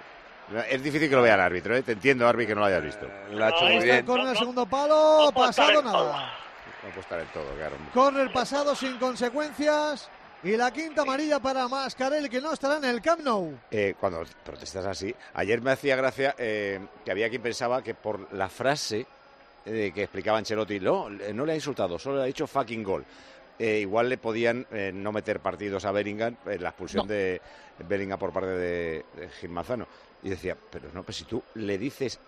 [0.70, 1.82] Es difícil que lo vea el árbitro, ¿eh?
[1.82, 3.08] Te entiendo, Arbi, que no lo hayas visto.
[3.32, 6.34] Lo ha hecho muy el segundo palo, pasado nada.
[6.84, 7.76] No apostar en todo, claro.
[7.94, 10.10] Córner pasado sin consecuencias.
[10.44, 13.56] Y la quinta amarilla para Mascarell, que no estará en el Camp Nou.
[13.70, 18.34] Eh, cuando protestas así, ayer me hacía gracia eh, que había quien pensaba que por
[18.34, 19.06] la frase
[19.68, 23.06] eh, que explicaba Ancelotti, no, no le ha insultado, solo le ha dicho fucking gol.
[23.60, 27.14] Igual le podían no meter partidos a Bellingham en la expulsión No.
[27.14, 27.40] de
[27.88, 29.86] Bellingham por parte de, de Gil Manzano.
[30.24, 32.20] Y decía, pero no, pues si tú le dices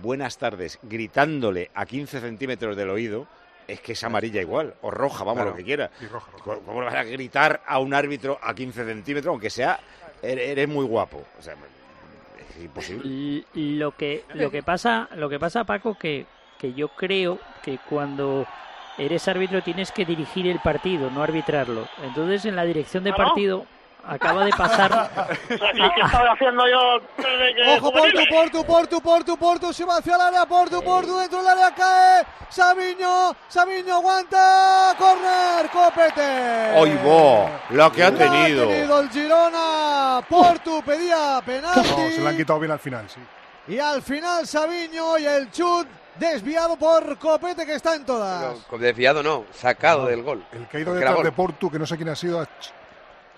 [0.00, 3.26] buenas tardes gritándole a 15 centímetros del oído,
[3.68, 5.50] es que es amarilla igual, o roja, vamos, Claro.
[5.50, 5.90] lo que quiera.
[6.00, 6.60] Y roja, roja.
[6.64, 9.80] ¿Cómo vas a gritar a un árbitro a 15 centímetros, aunque sea,
[10.22, 11.24] eres eres muy guapo?
[11.38, 11.54] O sea,
[12.56, 13.44] es imposible.
[13.54, 16.26] Lo que, lo que pasa, lo que pasa, Paco, que,
[16.58, 18.46] que yo creo que cuando
[18.98, 21.88] eres árbitro tienes que dirigir el partido, no arbitrarlo.
[22.04, 23.66] Entonces en la dirección de ¿Ah, partido
[24.06, 25.10] acaba de pasar.
[25.48, 25.56] ¿qué,
[26.04, 26.96] estaba haciendo yo
[27.76, 28.18] Ojo, Portu?
[28.30, 32.24] Portu, Portu, Portu, Portu, se va hacia el área, Portu, Portu, dentro del área cae,
[32.48, 36.72] Sabiño, Sabiño aguanta, corner, copete.
[36.76, 37.50] ¡Oigo!
[37.70, 38.68] Lo que ha tenido.
[38.68, 41.90] tenido el Girona, Portu pedía penalti.
[41.90, 43.20] No, se la han quitado bien al final, sí.
[43.66, 45.88] Y al final Sabiño y el chut
[46.18, 48.58] desviado por Copete que está en todas.
[48.70, 50.44] No, desviado no, sacado del gol.
[50.52, 51.24] El que ha ido Porque era detrás gol.
[51.24, 52.46] de Portu, que no sé quién ha sido,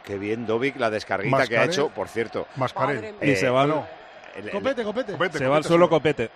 [0.07, 2.47] Qué bien, Dovic, la descarguita que ha hecho, por cierto.
[2.57, 3.17] Mascarell.
[3.21, 3.85] Y se va, no,
[4.37, 5.13] el- el- Copete, Copete.
[5.13, 5.89] Copete, se va al Copete, suelo.
[5.91, 6.31] Copete.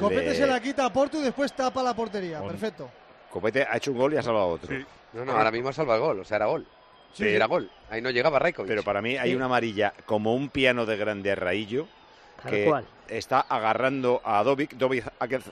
[0.00, 2.38] Copete le- se la quita a Portu y después tapa la portería.
[2.40, 2.52] Bueno.
[2.58, 2.90] Perfecto.
[3.30, 4.74] Copete ha hecho un gol y ha salvado otro.
[4.74, 4.84] Sí.
[5.12, 6.66] No, no, ahora mismo salva el gol, o sea, era gol.
[7.12, 7.70] Sí, era gol.
[7.90, 8.68] Ahí no llegaba Raikovic.
[8.68, 11.86] Pero para mí hay una amarilla como un piano de grande arraillo
[12.48, 12.86] que cual.
[13.10, 14.74] Está agarrando a Dovic.
[14.74, 15.04] Dovic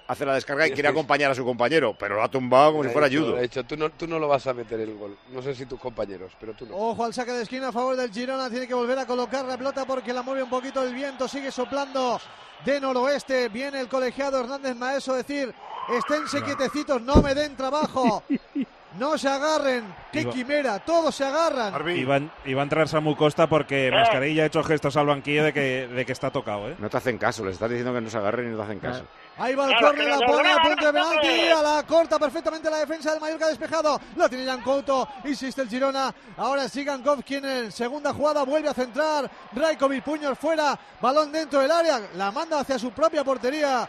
[0.07, 2.91] hace la descarga y quiere acompañar a su compañero, pero lo ha tumbado como si
[2.91, 3.37] fuera judo.
[3.37, 5.17] ha dicho, tú, no, tú no lo vas a meter el gol.
[5.31, 6.77] No sé si tus compañeros, pero tú no.
[6.77, 8.49] Ojo al saque de esquina a favor del Girona.
[8.49, 11.29] Tiene que volver a colocar la pelota porque la mueve un poquito el viento.
[11.29, 12.21] Sigue soplando
[12.65, 13.49] de noroeste.
[13.49, 15.53] Viene el colegiado Hernández Maeso a decir:
[15.89, 18.23] esténse quietecitos, no me den trabajo.
[18.97, 19.85] No se agarren.
[20.11, 20.79] ¡Qué Iba- quimera!
[20.79, 21.75] Todos se agarran.
[21.97, 25.53] Iba, a- iba a entrar Samu Costa porque Mascarilla ha hecho gestos al banquillo de
[25.53, 26.77] que, de que está tocado, ¿eh?
[26.79, 28.81] No te hacen caso, les estás diciendo que no se agarren y no te hacen
[28.81, 29.05] caso.
[29.37, 32.79] Ahí va el córner, la pone a punto de penalti, a la corta perfectamente la
[32.79, 34.01] defensa del Mallorca despejado.
[34.17, 36.13] La tiene Jan Couto, insiste el Girona.
[36.39, 39.31] Ahora sí Gankov, quien en segunda jugada vuelve a centrar.
[39.53, 43.89] Rajkovic, puños fuera, balón dentro del área, la manda hacia su propia portería.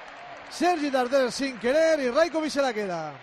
[0.49, 3.13] Sergi Darder sin querer y Rajkovic se la queda.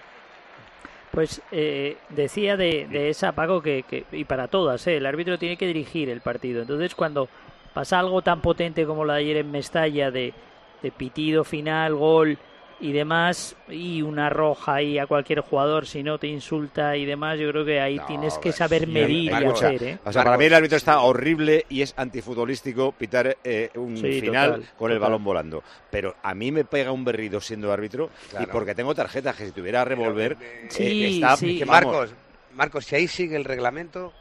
[1.17, 5.39] Pues eh, decía de, de esa Paco que, que- y para todas, eh, el árbitro
[5.39, 6.61] tiene que dirigir el partido.
[6.61, 7.27] Entonces cuando
[7.73, 10.35] pasa algo tan potente como la de ayer en Mestalla de,
[10.83, 12.37] de pitido final, gol
[12.79, 17.39] y demás, y una roja ahí a cualquier jugador si no te insulta y demás,
[17.39, 19.99] yo creo que ahí tienes que saber medir y hacer, ¿eh?
[20.05, 24.21] O sea, para mí el árbitro está horrible y es antifutbolístico pitar eh, un Sí,
[24.21, 25.63] final total, con el balón volando.
[25.91, 29.53] Pero a mí me pega un berrido siendo árbitro y porque tengo tarjetas que si
[29.53, 30.37] tuviera revólver
[30.69, 31.63] Sí, eh, está sí.
[31.67, 32.11] Marcos,
[32.55, 34.13] Marcos, si ahí sigue el reglamento,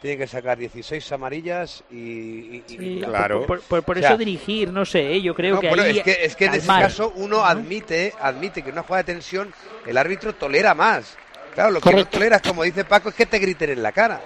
[0.00, 1.96] tiene que sacar 16 amarillas y...
[1.96, 3.46] y- y- Sí, Claro.
[3.46, 5.20] Por, por- por O eso sea, dirigir, no sé, ¿eh?
[5.22, 8.14] yo creo No, que bueno, ahí es que, es que en ese caso uno admite,
[8.20, 9.52] admite que en una jugada de tensión
[9.86, 11.16] el árbitro tolera más.
[11.54, 14.20] Claro, lo que no toleras, como dice Paco, es que te griten en la cara.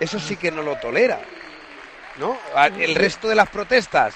[0.00, 1.20] Eso sí que no lo tolera.
[2.18, 2.36] ¿No?
[2.78, 4.14] El resto de las protestas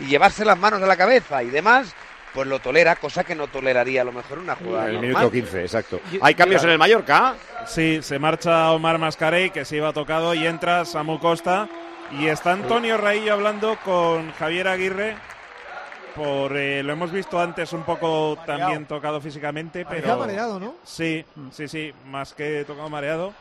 [0.00, 1.94] y llevarse las manos a la cabeza y demás,
[2.34, 4.84] pues lo tolera, cosa que no toleraría a lo mejor una jugada.
[4.84, 5.30] en el normal.
[5.30, 6.00] minuto 15, exacto.
[6.20, 7.34] ¿Hay cambios en el Mallorca?
[7.66, 11.68] Sí, se marcha Omar Mascarey, que se iba tocado, y entra Samu Costa.
[12.18, 15.16] Y está Antonio Raillo hablando con Javier Aguirre.
[16.14, 20.18] Por, eh, lo hemos visto antes un poco también tocado físicamente, pero...
[20.18, 20.74] Mareado, ¿no?
[20.82, 23.32] Sí, sí, sí, más que tocado mareado.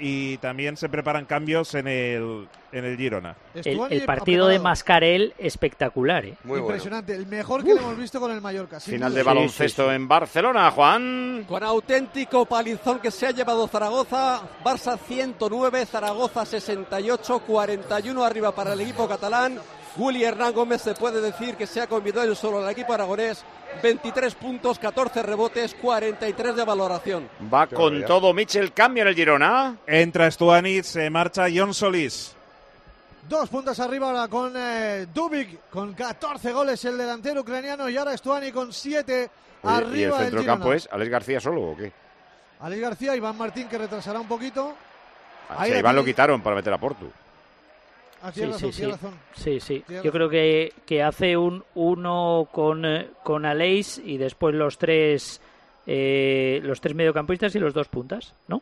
[0.00, 3.36] Y también se preparan cambios en el, en el Girona.
[3.54, 6.34] El, el partido de Mascarel espectacular, ¿eh?
[6.44, 8.80] Impresionante, el mejor que le hemos visto con el Mallorca.
[8.80, 9.18] Final duda.
[9.18, 11.44] de baloncesto en Barcelona, Juan.
[11.46, 18.72] Con auténtico palizón que se ha llevado Zaragoza, Barça 109, Zaragoza 68, 41 arriba para
[18.72, 19.58] el equipo catalán.
[19.96, 23.44] Willy Hernán Gómez se puede decir que se ha convidado en solo al equipo aragonés,
[23.82, 27.28] 23 puntos, 14 rebotes, 43 de valoración.
[27.52, 29.76] Va con todo Michel, cambio en el Girona.
[29.86, 32.34] Entra Stuani, se marcha John Solís.
[33.28, 38.16] Dos puntos arriba ahora con eh, Dubik, con 14 goles el delantero ucraniano y ahora
[38.16, 39.30] Stuani con 7
[39.62, 41.92] Oye, arriba ¿Y el centro del campo es Alex García solo o qué?
[42.60, 44.74] Alex García, Iván Martín que retrasará un poquito.
[45.48, 47.10] Ah, Ahí si a Iván lo quitaron para meter a Portu.
[48.22, 48.84] Ah, Sí, sí, razón, sí.
[48.86, 49.14] razón.
[49.34, 54.76] Sí, Yo creo que, que hace un uno con, eh, con Aleix y después los
[54.78, 55.40] tres
[55.86, 58.60] eh, los tres mediocampistas y los dos puntas, ¿no?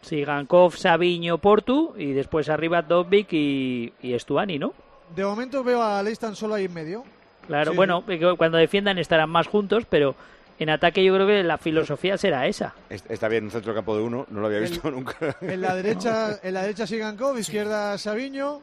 [0.00, 4.72] Sí, Gankov, Sabiño, Portu y después arriba Dobbik y, y Stuani, ¿no?
[5.14, 7.04] De momento veo a Leis tan solo ahí en medio.
[7.46, 10.14] Claro, Sí, bueno, que cuando defiendan estarán más juntos, pero
[10.58, 12.74] en ataque yo creo que la filosofía será esa.
[12.90, 15.36] Es- Está bien un centro campo de uno, no lo había visto nunca.
[15.40, 18.60] En la derecha, en la derecha Sigankov, izquierda Sabiño.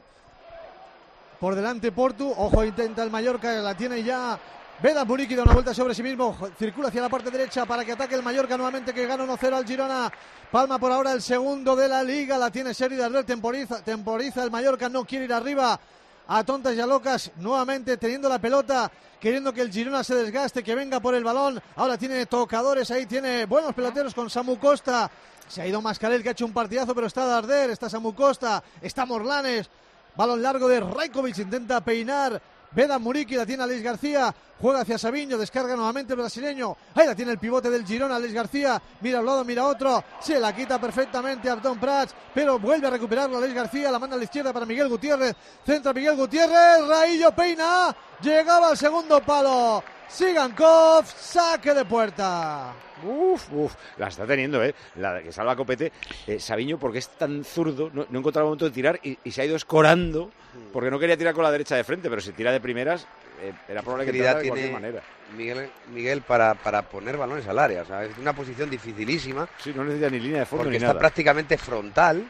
[1.39, 4.39] Por delante Portu, ojo intenta el Mallorca, la tiene ya.
[4.81, 7.93] Veda Buriki da una vuelta sobre sí mismo, circula hacia la parte derecha para que
[7.93, 10.11] ataque el Mallorca nuevamente que gana 1-0 al Girona.
[10.51, 14.51] Palma por ahora el segundo de la liga, la tiene Seri Darder, temporiza, temporiza el
[14.51, 15.79] Mallorca, no quiere ir arriba
[16.27, 20.63] a tontas y a locas, nuevamente teniendo la pelota, queriendo que el Girona se desgaste,
[20.63, 21.61] que venga por el balón.
[21.75, 25.09] Ahora tiene tocadores ahí, tiene buenos peloteros con Samu Costa.
[25.47, 28.63] Se ha ido Mascarel que ha hecho un partidazo, pero está Darder, está Samu Costa,
[28.81, 29.69] está Morlanes.
[30.15, 32.41] Balón largo de Rajkovic, intenta peinar.
[32.75, 36.75] Veda Muriki, la tiene Alex García, juega hacia Sabiño, descarga nuevamente el brasileño.
[36.93, 38.81] Ahí la tiene el pivote del Girona, Alex García.
[38.99, 40.03] Mira a un lado, mira a otro.
[40.19, 43.91] Se la quita perfectamente Abdón Prats, pero vuelve a recuperarlo Alex García.
[43.91, 45.35] La manda a la izquierda para Miguel Gutiérrez.
[45.65, 47.95] Centra Miguel Gutiérrez, Raillo peina.
[48.21, 49.81] Llegaba al segundo palo.
[50.07, 52.73] Sigankov, saque de puerta.
[53.03, 54.73] Uf, uf, la está teniendo, ¿eh?
[54.95, 55.91] La que salva Copete.
[56.27, 59.31] Eh, Sabiño, porque es tan zurdo, no, no encontraba el momento de tirar y, y
[59.31, 60.31] se ha ido escorando
[60.71, 63.05] porque no quería tirar con la derecha de frente, pero si tira de primeras,
[63.41, 65.01] eh, era probable que tirara de cualquier manera.
[65.35, 67.81] Miguel, Miguel para, para poner balones al área.
[67.81, 69.49] O sea, es una posición dificilísima.
[69.57, 70.99] Sí, no necesita ni línea de fondo Porque ni está nada.
[70.99, 72.25] prácticamente frontal.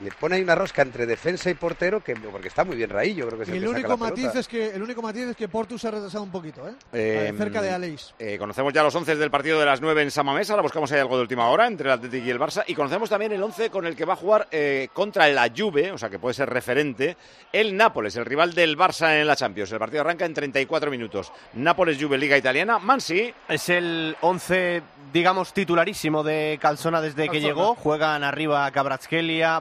[0.00, 3.26] Le pone ahí una rosca entre defensa y portero, que porque está muy bien Raillo,
[3.26, 4.38] creo que es el, El que saca único, la matiz pelota.
[4.40, 6.72] es que, el único matiz es que Portu se ha retrasado un poquito, ¿eh?
[6.92, 8.14] Eh, cerca de Aleix.
[8.18, 11.00] eh, conocemos ya los 11 del partido de las 9 en Samamesa, ahora buscamos ahí
[11.00, 13.68] algo de última hora entre el Atlético y el Barça, y conocemos también el 11
[13.70, 16.48] con el que va a jugar eh, contra la Juve, o sea que puede ser
[16.48, 17.16] referente,
[17.52, 19.70] el Nápoles, el rival del Barça en la Champions.
[19.72, 21.32] El partido arranca en 34 minutos.
[21.54, 23.32] Nápoles-Juve, Liga Italiana, Mansi.
[23.48, 24.82] Es el 11,
[25.12, 27.74] digamos, titularísimo de Calzona desde que llegó.
[27.74, 29.60] Juegan arriba Cabratskelia,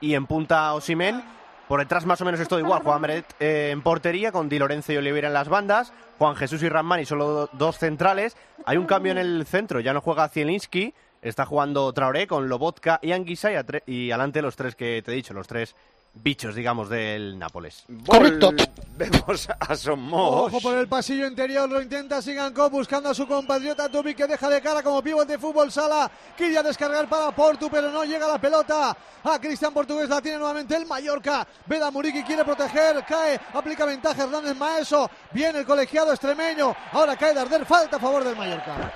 [0.00, 1.22] Y en punta Osimen.
[1.68, 2.82] Por detrás más o menos es igual.
[2.82, 5.92] Juan Meret eh, en portería con Di Lorenzo y Oliveira en las bandas.
[6.18, 8.36] Juan Jesús y Ramani solo do- dos centrales.
[8.66, 9.78] Hay un cambio en el centro.
[9.80, 10.92] Ya no juega Zielinski.
[11.22, 15.14] Está jugando Traoré con Lobotka y Anguissa y, y adelante los tres que te he
[15.14, 15.76] dicho, los tres
[16.14, 17.84] bichos, digamos, del Nápoles.
[18.06, 18.50] Correcto.
[18.96, 20.52] Vemos a Somos.
[20.52, 24.48] Ojo por el pasillo interior, lo intenta Sigankov buscando a su compatriota Tubi que deja
[24.48, 26.10] de cara como pívot de fútbol sala.
[26.36, 28.96] Quería descargar para Portu, pero no llega la pelota.
[29.24, 31.46] A Cristian Portugués la tiene nuevamente el Mallorca.
[31.66, 35.10] Veda Muriqui quiere proteger, cae, aplica ventaja Hernández Maeso.
[35.32, 36.74] Viene el colegiado extremeño.
[36.92, 38.92] Ahora cae Darder, falta a favor del Mallorca.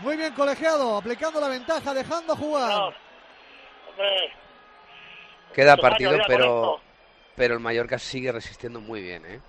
[0.00, 2.94] Muy bien colegiado, aplicando la ventaja, dejando jugar.
[5.54, 6.80] Queda partido, pero,
[7.36, 9.40] pero el Mallorca sigue resistiendo muy bien, ¿eh?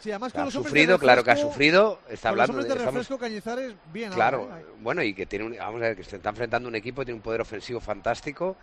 [0.00, 2.00] Sí, además con Ha los sufrido, claro que ha refresco- sufrido.
[2.08, 4.10] Está los hablando de, de estamos- refresco Cañizares, bien.
[4.12, 4.64] Claro, ahora, ¿eh?
[4.80, 7.16] bueno, y que tiene un, vamos a ver, que se está enfrentando un equipo, tiene
[7.16, 8.56] un poder ofensivo fantástico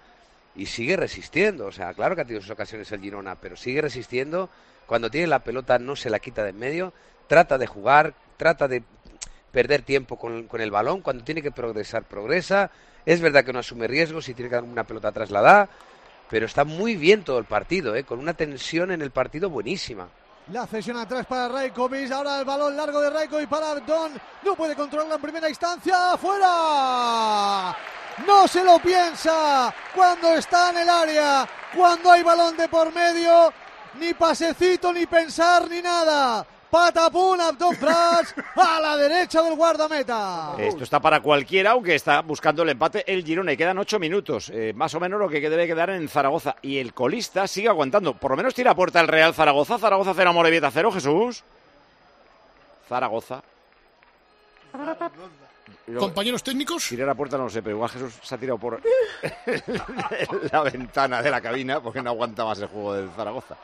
[0.56, 1.68] y sigue resistiendo.
[1.68, 4.50] O sea, claro que ha tenido sus ocasiones el Girona, pero sigue resistiendo.
[4.88, 6.94] Cuando tiene la pelota no se la quita de en medio,
[7.28, 8.82] trata de jugar, trata de
[9.58, 11.02] perder tiempo con, el balón.
[11.02, 12.70] Cuando tiene que progresar, progresa.
[13.08, 15.70] Es verdad que no asume riesgos, si tiene que dar una pelota atrás la da,
[16.30, 18.04] pero está muy bien todo el partido, ¿eh?
[18.04, 20.10] con una tensión en el partido buenísima.
[20.52, 22.12] La cesión atrás para Raikovic.
[22.12, 24.12] Ahora el balón largo de Raikovic para Abdón.
[24.44, 26.16] No puede controlarla en primera instancia.
[26.18, 27.76] ¡Fuera!
[28.28, 31.50] No se lo piensa cuando está en el área.
[31.76, 33.52] Cuando hay balón de por medio.
[34.00, 36.46] Ni pasecito, ni pensar, ni nada.
[36.78, 37.40] Patapún,
[37.80, 40.54] Prats a la derecha del guardameta.
[40.60, 44.52] Esto está para cualquiera, aunque está buscando el empate el Girona y quedan ocho minutos,
[44.54, 46.56] eh, más o menos lo que debe quedar en Zaragoza.
[46.62, 48.14] Y el colista sigue aguantando.
[48.14, 49.80] Por lo menos tira a puerta el Real Zaragoza.
[49.80, 51.44] Zaragoza 0, Morevieta 0, Jesús.
[52.88, 53.42] Zaragoza.
[55.98, 56.88] Compañeros técnicos.
[56.88, 58.80] Tirar a puerta no lo sé, pero igual Jesús se ha tirado por
[60.52, 63.56] la ventana de la cabina porque no aguanta más el juego del Zaragoza.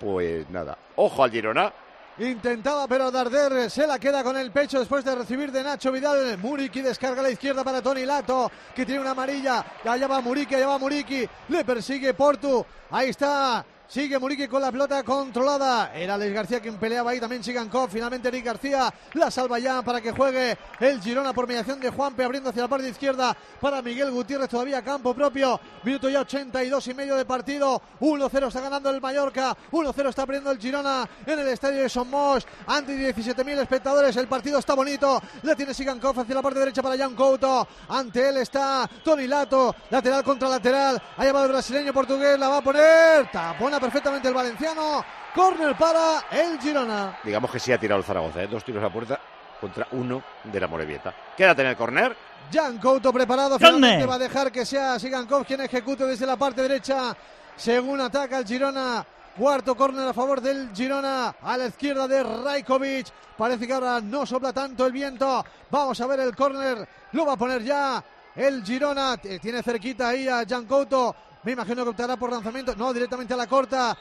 [0.00, 0.76] Pues nada.
[0.96, 1.72] Ojo al Girona.
[2.18, 6.36] Intentaba, pero Darder se la queda con el pecho después de recibir de Nacho Vidal.
[6.36, 9.64] Muriki descarga a la izquierda para Tony Lato, que tiene una amarilla.
[9.82, 11.26] Allá va Muriki, allá va Muriki.
[11.48, 12.64] Le persigue Portu.
[12.90, 13.64] Ahí está.
[13.92, 15.92] Sigue Muriqui con la pelota controlada.
[15.94, 17.20] Era Alex García quien peleaba ahí.
[17.20, 17.90] También Sigankov.
[17.90, 22.24] Finalmente Eric García la salva ya para que juegue el Girona por mediación de Juanpe.
[22.24, 24.48] Abriendo hacia la parte izquierda para Miguel Gutiérrez.
[24.48, 25.60] Todavía campo propio.
[25.82, 27.82] Minuto ya 82 y medio de partido.
[28.00, 29.54] 1-0 está ganando el Mallorca.
[29.70, 32.46] 1-0 está abriendo el Girona en el estadio de Somos.
[32.68, 34.16] Ante 17.000 espectadores.
[34.16, 35.20] El partido está bonito.
[35.42, 37.68] La tiene Sigankov hacia la parte derecha para Jan Couto.
[37.90, 39.76] Ante él está Tony Lato.
[39.90, 41.02] Lateral contra lateral.
[41.18, 42.38] Allá va el brasileño portugués.
[42.38, 43.30] La va a poner.
[43.30, 45.04] Tapona perfectamente el valenciano.
[45.34, 47.18] Corner para el Girona.
[47.24, 48.46] Digamos que sí ha tirado el Zaragoza, ¿eh?
[48.46, 49.18] dos tiros a puerta
[49.60, 51.12] contra uno de la Morevieta.
[51.36, 52.16] Quédate en el córner.
[52.52, 53.58] Jan Couto preparado.
[53.58, 53.74] Corner.
[53.74, 57.16] Finalmente va a dejar que sea Sigankov quien ejecute desde la parte derecha.
[57.56, 59.04] Según ataca el Girona.
[59.36, 61.34] Cuarto córner a favor del Girona.
[61.42, 63.06] A la izquierda de Rajkovic.
[63.36, 65.44] Parece que ahora no sopla tanto el viento.
[65.70, 66.86] Vamos a ver el córner.
[67.12, 68.02] Lo va a poner ya
[68.36, 69.16] el Girona.
[69.24, 71.14] Eh, Tiene cerquita ahí a Jan Couto.
[71.44, 72.74] Me imagino que optará por lanzamiento.
[72.76, 73.96] No, directamente a la corta.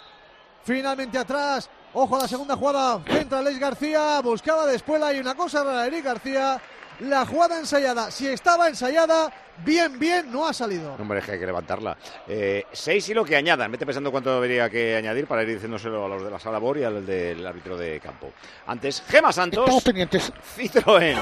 [0.64, 1.70] Finalmente atrás.
[1.94, 3.02] Ojo a la segunda jugada.
[3.08, 4.22] Entra Alex García.
[4.22, 5.88] Buscaba de espuela y una cosa rara.
[5.88, 6.62] Eric García.
[7.00, 8.12] La jugada ensayada.
[8.12, 9.32] Si estaba ensayada,
[9.66, 10.94] bien, bien, no ha salido.
[11.00, 11.98] Hombre, es que hay que levantarla.
[12.28, 13.72] Eh, seis y lo que añadan.
[13.72, 16.78] Vete pensando cuánto debería que añadir para ir diciéndoselo a los de la sala BOR
[16.78, 18.32] y al del árbitro de campo.
[18.68, 19.64] Antes, Gema Santos.
[19.64, 20.32] Estamos pendientes.
[20.58, 21.18] Citroën.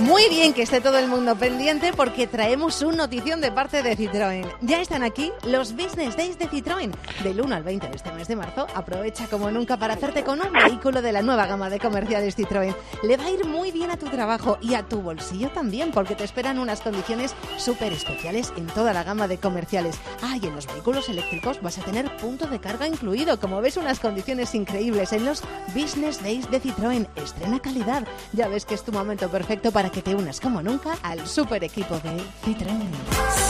[0.00, 3.96] Muy bien que esté todo el mundo pendiente porque traemos un notición de parte de
[3.96, 4.50] Citroën.
[4.62, 6.90] Ya están aquí los Business Days de Citroën.
[7.22, 10.40] Del 1 al 20 de este mes de marzo, aprovecha como nunca para hacerte con
[10.40, 12.74] un vehículo de la nueva gama de comerciales Citroën.
[13.02, 16.14] Le va a ir muy bien a tu trabajo y a tu bolsillo también porque
[16.14, 19.96] te esperan unas condiciones súper especiales en toda la gama de comerciales.
[20.22, 23.38] Ah, y en los vehículos eléctricos vas a tener punto de carga incluido.
[23.38, 25.42] Como ves, unas condiciones increíbles en los
[25.74, 27.08] Business Days de Citroën.
[27.16, 28.06] Estrena calidad.
[28.32, 31.62] Ya ves que es tu momento perfecto para que te unas como nunca al super
[31.62, 32.90] equipo de Citroën.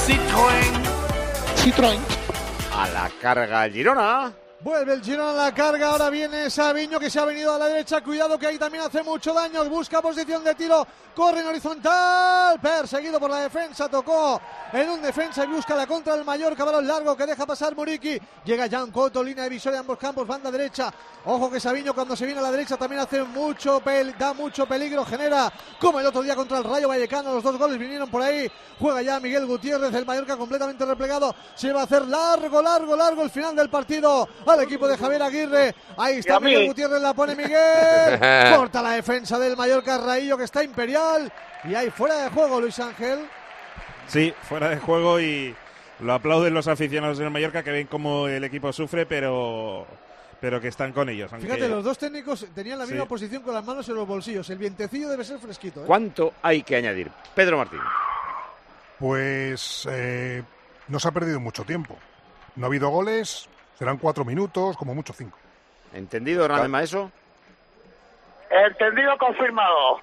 [0.06, 0.74] Citroën.
[1.56, 1.98] Citroën.
[2.76, 4.43] A la carga Girona.
[4.64, 7.66] Vuelve el Girona a la carga, ahora viene Sabiño que se ha venido a la
[7.66, 12.58] derecha, cuidado que ahí también hace mucho daño, busca posición de tiro, corre en horizontal,
[12.62, 14.40] perseguido por la defensa, tocó
[14.72, 18.18] en un defensa y busca la contra del Mallorca, balón largo que deja pasar Muriqui,
[18.46, 20.90] llega Jan Coto, línea divisoria ambos campos, banda derecha,
[21.26, 24.64] ojo que Sabiño cuando se viene a la derecha también hace mucho, pel da mucho
[24.64, 28.22] peligro, genera como el otro día contra el Rayo Vallecano, los dos goles vinieron por
[28.22, 28.50] ahí,
[28.80, 33.22] juega ya Miguel Gutiérrez, el Mallorca completamente replegado, se va a hacer largo, largo, largo
[33.22, 35.74] el final del partido, al equipo de Javier Aguirre.
[35.96, 36.40] Ahí está.
[36.40, 38.18] Miguel Gutiérrez, la pone Miguel.
[38.56, 41.32] Corta la defensa del Mallorca Raillo que está imperial.
[41.64, 43.20] Y ahí fuera de juego Luis Ángel.
[44.08, 45.54] Sí, fuera de juego y
[46.00, 49.86] lo aplauden los aficionados del Mallorca que ven cómo el equipo sufre, pero
[50.40, 51.32] pero que están con ellos.
[51.32, 53.08] aunque- Fíjate, los dos técnicos tenían la misma Sí.
[53.08, 54.50] posición con las manos en los bolsillos.
[54.50, 55.80] El vientecillo debe ser fresquito.
[55.80, 55.84] ¿eh?
[55.86, 57.10] ¿Cuánto hay que añadir?
[57.34, 57.80] Pedro Martín.
[58.98, 60.42] Pues eh,
[60.88, 61.96] no se ha perdido mucho tiempo.
[62.56, 63.48] No ha habido goles,
[63.84, 65.36] serán cuatro minutos, como mucho cinco.
[65.92, 67.10] ¿Entendido, Hernández Maeso?
[68.50, 70.00] Entendido, confirmado.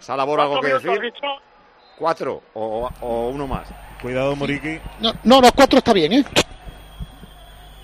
[0.00, 1.00] ¿Salabor algo que ¿Cuántos decir?
[1.00, 1.26] dicho?
[1.96, 3.68] ¿Cuatro o, o uno más?
[4.02, 4.80] Cuidado, Muriqui.
[4.98, 6.24] No, no, los cuatro está bien, ¿eh?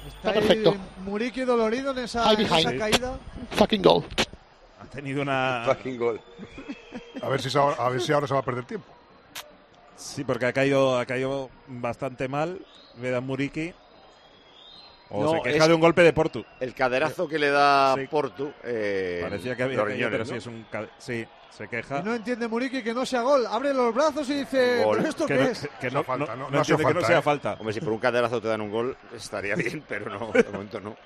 [0.08, 0.70] Está perfecto.
[0.72, 3.16] ahí Muriqui dolorido en esa, en esa caída.
[3.52, 4.04] Fucking goal.
[4.82, 5.64] Ha tenido una...
[7.22, 8.86] A ver, si se- a ver si ahora se va a perder tiempo.
[9.94, 12.58] Sí, porque ha caído, ha caído bastante mal
[12.96, 13.72] Vedan Muriqui.
[15.10, 16.44] O No, se queja es- de un golpe de Portu.
[16.60, 18.06] El caderazo que le da Sí.
[18.06, 18.52] Portu.
[18.62, 20.38] eh, Parecía que había los caído, pero riñones, sí, ¿no?
[20.38, 20.66] es un...
[20.98, 21.98] Sí, se queja.
[21.98, 23.44] Y no entiende Muriqui que no sea gol.
[23.46, 24.98] Abre los brazos y dice, Gol.
[24.98, 25.68] ¿pero esto Que qué no- es?
[25.80, 27.22] que no, falta, no- no- no no entiende que no falta, sea ¿eh?
[27.22, 27.52] falta.
[27.54, 30.80] Hombre, si por un caderazo te dan un gol, estaría bien, pero no, de momento
[30.80, 30.96] no.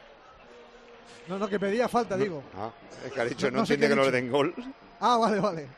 [1.26, 2.42] No, no, que pedía falta, digo.
[2.58, 2.70] Ah,
[3.06, 4.54] es que ha dicho, No- no, no entiende que no le den gol.
[5.00, 5.68] Ah, vale, vale.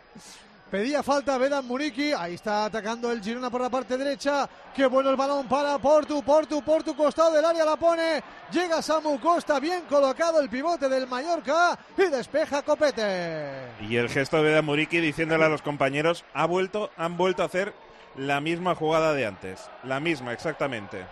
[0.70, 4.48] Pedía falta Vedan Muriqui, ahí está atacando el Girona por la parte derecha.
[4.74, 8.20] Qué bueno el balón para Portu, Portu, Portu, costado del área la pone.
[8.50, 13.68] Llega Samu Costa, bien colocado el pivote del Mallorca y despeja Copete.
[13.88, 17.46] Y el gesto de Vedan Muriqui diciéndole a los compañeros, ha vuelto, han vuelto a
[17.46, 17.72] hacer
[18.16, 19.70] la misma jugada de antes.
[19.84, 21.06] La misma, exactamente.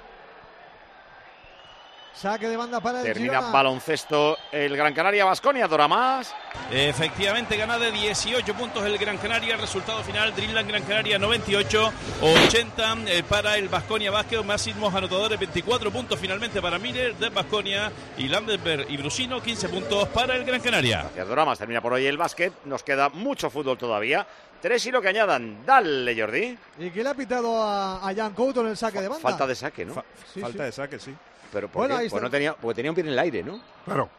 [2.15, 3.51] Saque de banda para el Termina Girona.
[3.51, 6.33] baloncesto el Gran Canaria Basconia, Dora más.
[6.71, 9.57] Efectivamente, gana de 18 puntos el Gran Canaria.
[9.57, 11.93] Resultado final: Dreamland Gran Canaria 98,
[12.23, 14.45] 80 eh, para el Basconia Vázquez.
[14.45, 19.43] Máximos anotadores: 24 puntos finalmente para Miller de Basconia y Landenberg y Brusino.
[19.43, 21.01] 15 puntos para el Gran Canaria.
[21.03, 21.59] Gracias, Dora más.
[21.59, 22.53] Termina por hoy el básquet.
[22.65, 24.25] Nos queda mucho fútbol todavía.
[24.63, 25.67] Tres y lo que añadan.
[25.67, 26.57] Dale, Jordi.
[26.79, 29.21] ¿Y que le ha pitado a, a Jan Couto en el saque de banda?
[29.21, 30.03] Falta de saque, ¿no?
[30.33, 30.65] Sí, Falta sí.
[30.65, 31.15] de saque, sí.
[31.55, 32.03] Pero ¿por Bueno, qué?
[32.03, 33.61] ahí Pues no tenía, porque tenía un pie en el aire, ¿no?
[33.85, 34.11] Claro.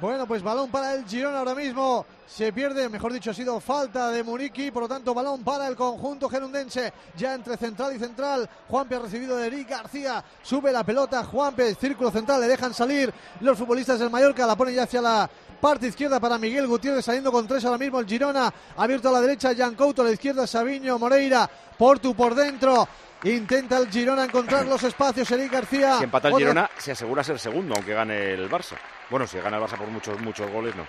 [0.00, 2.04] Bueno, pues balón para el Girona ahora mismo.
[2.26, 4.70] Se pierde, mejor dicho, ha sido falta de Muriqui.
[4.72, 6.92] Por lo tanto, balón para el conjunto gerundense.
[7.16, 8.48] Ya entre central y central.
[8.68, 10.24] Juanpe ha recibido de Eric García.
[10.42, 11.22] Sube la pelota.
[11.24, 12.40] Juanpe, círculo central.
[12.40, 14.44] Le dejan salir los futbolistas del Mallorca.
[14.46, 15.30] La ponen ya hacia la
[15.60, 17.04] parte izquierda para Miguel Gutiérrez.
[17.04, 18.52] Saliendo con tres ahora mismo el Girona.
[18.76, 20.02] Abierto a la derecha, Jan Couto.
[20.02, 21.48] A la izquierda, Sabiño Moreira.
[21.78, 22.88] Portu por dentro.
[23.24, 25.30] Intenta el Girona encontrar los espacios.
[25.30, 25.98] Eric García.
[25.98, 28.76] Si empata el Otra- Girona, se asegura ser segundo, aunque gane el Barça.
[29.10, 30.86] Bueno, si gana el Barça por muchos, muchos goles, no.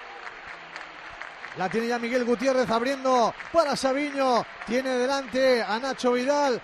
[1.58, 4.44] La tiene ya Miguel Gutiérrez abriendo para Sabiño.
[4.66, 6.60] Tiene delante a Nacho Vidal.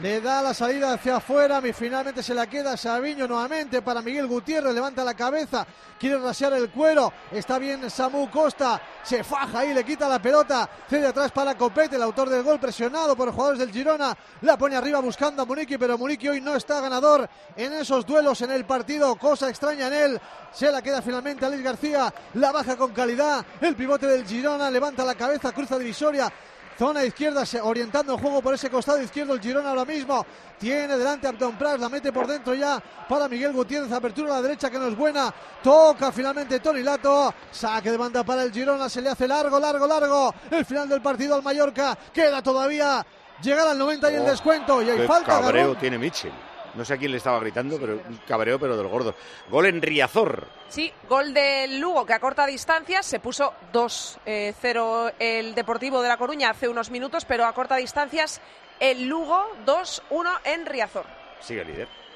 [0.00, 1.60] Le da la salida hacia afuera.
[1.64, 4.72] Y finalmente se la queda Sabiño nuevamente para Miguel Gutiérrez.
[4.72, 5.66] Levanta la cabeza.
[5.98, 7.12] Quiere rasear el cuero.
[7.32, 8.80] Está bien Samu Costa.
[9.02, 10.68] Se faja ahí, le quita la pelota.
[10.88, 14.16] Cede atrás para Copete, el autor del gol presionado por los jugadores del Girona.
[14.42, 18.40] La pone arriba buscando a Muniqui, pero Muniqui hoy no está ganador en esos duelos
[18.42, 19.16] en el partido.
[19.16, 20.20] Cosa extraña en él.
[20.52, 22.14] Se la queda finalmente a Luis García.
[22.34, 23.44] La baja con calidad.
[23.60, 26.32] El pivote del Girona levanta la cabeza, cruza divisoria.
[26.78, 30.24] Zona izquierda, orientando el juego por ese costado izquierdo el Girona ahora mismo.
[30.60, 33.90] Tiene delante a Abdon Pras, la mete por dentro ya para Miguel Gutiérrez.
[33.90, 35.34] Apertura a la derecha que no es buena.
[35.62, 37.34] Toca finalmente Tony Lato.
[37.50, 38.88] Saque de banda para el Girona.
[38.88, 40.32] Se le hace largo, largo, largo.
[40.52, 41.98] El final del partido al Mallorca.
[42.12, 43.04] Queda todavía
[43.42, 44.80] llegar al 90 y el Oh, descuento.
[44.82, 45.40] Y hay Qué falta.
[45.40, 46.32] cabreo tiene Mitchell.
[46.74, 49.14] No sé a quién le estaba gritando, pero un cabreo, pero del gordo.
[49.50, 50.46] Gol en Riazor.
[50.68, 56.16] Sí, gol del Lugo que a corta distancia se puso 2-0 el Deportivo de La
[56.16, 58.40] Coruña hace unos minutos, pero a corta distancias
[58.80, 61.06] el Lugo 2-1 en Riazor.
[61.40, 62.07] Sigue líder.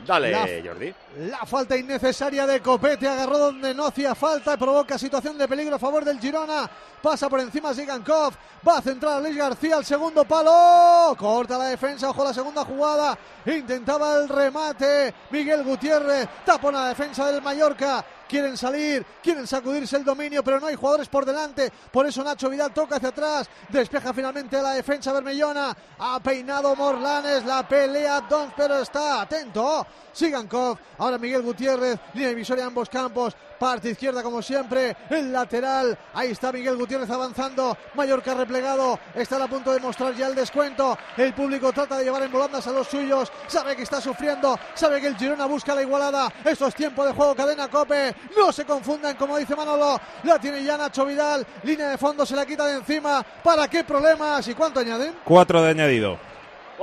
[0.00, 0.94] Dale, La- Jordi.
[1.20, 5.78] La falta innecesaria de Copete agarró donde no hacía falta, provoca situación de peligro a
[5.78, 6.68] favor del Girona.
[7.00, 8.34] Pasa por encima Zigankov,
[8.66, 11.14] va a centrar a Luis García al segundo palo.
[11.16, 13.16] Corta la defensa, ojo la segunda jugada.
[13.46, 15.14] Intentaba el remate.
[15.30, 18.04] Miguel Gutiérrez tapona la defensa del Mallorca.
[18.34, 21.70] Quieren salir, quieren sacudirse el dominio, pero no hay jugadores por delante.
[21.92, 23.48] Por eso Nacho Vidal toca hacia atrás.
[23.68, 25.72] Despeja finalmente la defensa bermellona.
[26.00, 29.86] Ha peinado Morlanes, la pelea Dons, pero está atento.
[30.12, 33.36] Sigankov, ahora Miguel Gutiérrez, línea divisoria ambos campos.
[33.64, 35.96] Parte izquierda como siempre, el lateral.
[36.12, 37.74] Ahí está Miguel Gutiérrez avanzando.
[37.94, 38.98] Mallorca replegado.
[39.14, 40.98] Están a punto de mostrar ya el descuento.
[41.16, 43.32] El público trata de llevar en volandas a los suyos.
[43.46, 44.58] Sabe que está sufriendo.
[44.74, 46.30] Sabe que el Girona busca la igualada.
[46.44, 47.34] Esto es tiempo de juego.
[47.34, 48.14] Cadena Cope.
[48.36, 49.98] No se confundan, como dice Manolo.
[50.24, 51.46] La tiene ya Nacho Vidal.
[51.62, 53.24] Línea de fondo se la quita de encima.
[53.42, 54.46] ¿Para qué problemas?
[54.46, 55.14] ¿Y cuánto añaden?
[55.24, 56.18] Cuatro de añadido.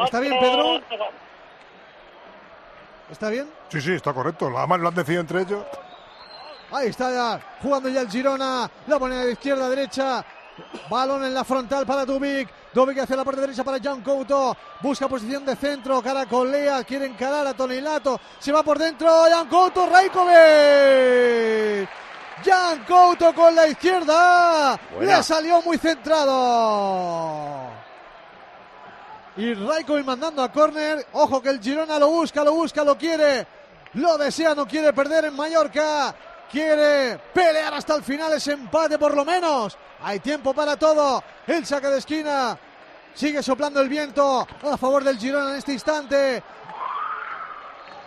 [0.04, 0.82] ¿Está bien, Pedro?
[3.12, 3.48] ¿Está bien?
[3.70, 4.52] Sí, sí, está correcto.
[4.58, 5.64] Además lo han decidido entre ellos.
[6.72, 8.72] Ahí está jugando ya el Girona.
[8.88, 10.26] La pone de izquierda a derecha.
[10.90, 12.48] Balón en la frontal para Dubik.
[12.74, 14.56] Que hacia la parte derecha para Jan Couto.
[14.82, 16.02] Busca posición de centro.
[16.02, 16.82] Cara con Lea.
[16.86, 18.18] Quiere encarar a Tonilato.
[18.40, 19.10] Se va por dentro.
[19.30, 19.88] Jan Couto.
[19.88, 21.90] Raikovic.
[22.46, 24.80] Jan Couto con la izquierda.
[24.96, 25.18] Buena.
[25.18, 27.70] Le salió muy centrado.
[29.36, 31.06] Y Raikovic mandando a córner.
[31.12, 33.46] Ojo que el Girona lo busca, lo busca, lo quiere.
[33.96, 36.16] Lo desea, no quiere perder en Mallorca.
[36.52, 39.78] Quiere pelear hasta el final ese empate por lo menos.
[40.04, 41.24] Hay tiempo para todo.
[41.48, 42.58] El saque de esquina.
[43.14, 46.44] Sigue soplando el viento a favor del Girona en este instante.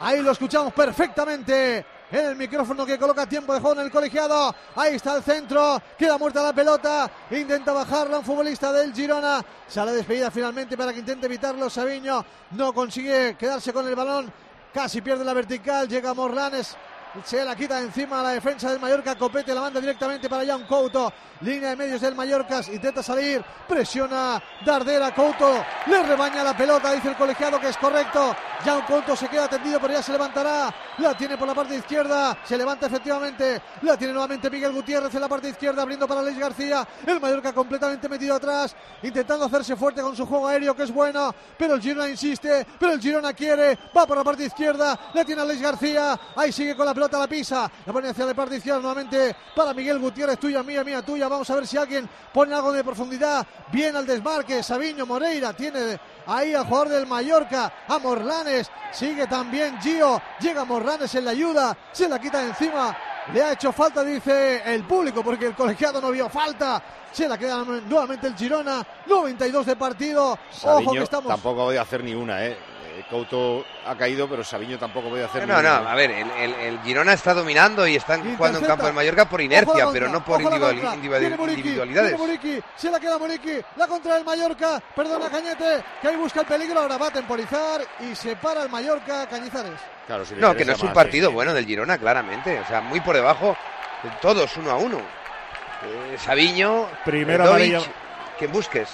[0.01, 1.87] Ahí lo escuchamos perfectamente.
[2.11, 4.55] En el micrófono que coloca tiempo de juego en el colegiado.
[4.77, 5.81] Ahí está el centro.
[5.99, 7.11] Queda muerta la pelota.
[7.31, 9.43] Intenta bajarla un futbolista del Girona.
[9.67, 11.71] Sale despedida finalmente para que intente evitarlo.
[11.71, 14.31] Sabiño no consigue quedarse con el balón.
[14.73, 15.89] Casi pierde la vertical.
[15.89, 16.77] Llega Morlanes.
[17.23, 19.15] Se la quita encima a la defensa del Mallorca.
[19.15, 21.13] Copete la manda directamente para Jan Couto.
[21.43, 22.61] Línea de medios del Mallorca.
[22.73, 23.45] Intenta salir.
[23.69, 25.15] Presiona Dardera.
[25.15, 26.93] Couto le rebaña la pelota.
[26.93, 28.35] Dice el colegiado que es correcto.
[28.65, 30.75] Jan Couto se queda tendido, pero ya se levantará.
[30.99, 32.37] La tiene por la parte izquierda.
[32.45, 33.63] Se levanta efectivamente.
[33.83, 35.83] La tiene nuevamente Miguel Gutiérrez en la parte izquierda.
[35.83, 36.87] Abriendo para Luis García.
[37.07, 38.75] El Mallorca completamente metido atrás.
[39.03, 41.33] Intentando hacerse fuerte con su juego aéreo, que es bueno.
[41.57, 42.67] Pero el Girona insiste.
[42.79, 43.79] Pero el Girona quiere.
[43.97, 44.99] Va por la parte izquierda.
[45.15, 46.19] La tiene Luis García.
[46.35, 47.04] Ahí sigue con la pelota.
[47.13, 47.71] La pisa.
[47.87, 50.39] La pone hacia la parte izquierda nuevamente para Miguel Gutiérrez.
[50.39, 51.29] Tuya, mía, mía, tuya.
[51.29, 53.47] Vamos a ver si alguien pone algo de profundidad.
[53.71, 54.63] Bien al desmarque.
[54.63, 58.71] Sabiño Moreira tiene ahí al jugador del Mallorca, a Morlanes.
[58.91, 60.21] Sigue también Gio.
[60.41, 61.77] Llega Morlanes en la ayuda.
[61.93, 62.97] Se la quita de encima.
[63.33, 66.83] Le ha hecho falta, dice el público, porque el colegiado no vio falta.
[67.13, 68.85] Se la queda nuevamente el Girona.
[69.07, 70.39] 92 de partido.
[70.65, 71.29] Ojo que estamos.
[71.29, 72.74] tampoco ha podido hacer ni una, ¿eh?
[72.97, 75.79] Eh, Couto ha caído, pero Sabiño tampoco podido hacer No, una.
[75.79, 78.69] a ver, el, el- el Girona está dominando y están jugando en Intercepta.
[78.69, 82.19] campo del Mallorca por inercia, pero no por individual- individual- Muriqui, individualidades.
[82.19, 86.47] Muriqui, se la queda Muriqui, la contra del Mallorca, perdona Cañete, que ahí busca el
[86.47, 89.73] peligro, ahora va a temporizar y se para el Mallorca Cañizares.
[90.07, 91.35] Claro, si No, que no es un más, partido sí.
[91.35, 92.61] bueno del Girona, claramente.
[92.61, 93.57] O sea, muy por debajo,
[94.05, 94.99] de todos uno a uno.
[94.99, 97.93] Eh, Sabiño, Primera Dovic, amarilla.
[98.39, 98.89] quien busques.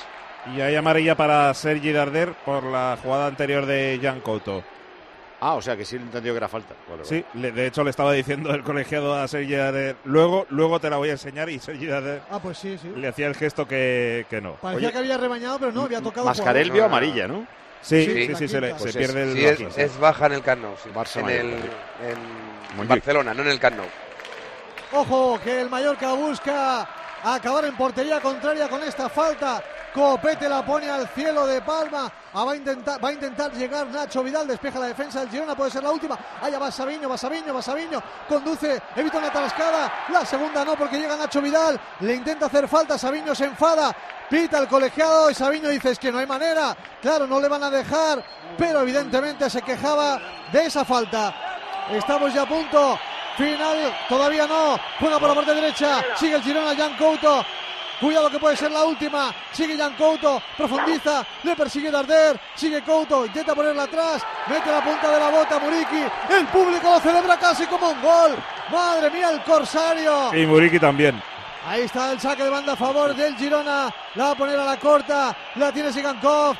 [0.54, 4.62] Y hay amarilla para Sergi Darder por la jugada anterior de Jan Couto.
[5.42, 6.74] Ah, o sea que sí he entendido que era falta.
[6.88, 7.04] Vale, vale.
[7.04, 9.96] Sí, le- de hecho le estaba diciendo el colegiado a Sergi Darder.
[10.04, 12.92] Luego, luego te la voy a enseñar y Sergi Darder Ah, pues sí, sí.
[12.94, 14.54] le hacía el gesto que, que no.
[14.54, 16.26] Parecía Oye, que había rebañado, pero no, había tocado.
[16.26, 17.46] Mascarel vio amarilla, ¿no?
[17.80, 20.32] Sí, Sí, sí, la sí, se, le- se Pues pierde el Sí, es, baja en
[20.32, 20.90] el Camp Nou, sí.
[20.94, 21.46] Barça en, el,
[22.76, 22.88] en.
[22.88, 23.86] Barcelona, no en el Camp Nou.
[24.92, 26.86] Ojo, que el Mallorca busca
[27.24, 29.62] acabar en portería contraria con esta falta.
[29.92, 32.10] Copete la pone al cielo de Palma.
[32.32, 34.46] Ah, va, a intentar, va a intentar llegar Nacho Vidal.
[34.46, 35.56] Despeja la defensa del Girona.
[35.56, 36.16] Puede ser la última.
[36.40, 38.00] Allá va Sabiño, va Sabiño, va Sabiño.
[38.28, 39.92] Conduce, evita una tarascada.
[40.10, 41.80] La segunda no, porque llega Nacho Vidal.
[42.00, 42.96] Le intenta hacer falta.
[42.96, 43.94] Sabiño se enfada.
[44.28, 46.76] Pita el colegiado y Sabiño dice: Es que no hay manera.
[47.02, 48.24] Claro, no le van a dejar.
[48.56, 50.20] Pero evidentemente se quejaba
[50.52, 51.34] de esa falta.
[51.90, 52.98] Estamos ya a punto.
[53.36, 54.78] Final, todavía no.
[55.00, 56.04] Juega por la parte derecha.
[56.14, 57.44] Sigue el Girona, Jan Couto.
[58.00, 59.34] Cuidado que puede ser la última.
[59.52, 60.42] Sigue Jan Couto.
[60.56, 61.24] Profundiza.
[61.42, 62.40] Le persigue Darder.
[62.54, 63.26] Sigue Couto.
[63.26, 64.22] Intenta ponerla atrás.
[64.46, 66.02] Mete la punta de la bota Muriqui.
[66.30, 68.36] El público lo celebra casi como un gol.
[68.72, 70.34] Madre mía, el Corsario.
[70.34, 71.22] Y Muriqui también.
[71.68, 73.94] Ahí está el saque de banda a favor del Girona.
[74.14, 75.36] La va a poner a la corta.
[75.56, 76.56] La tiene Sigankov.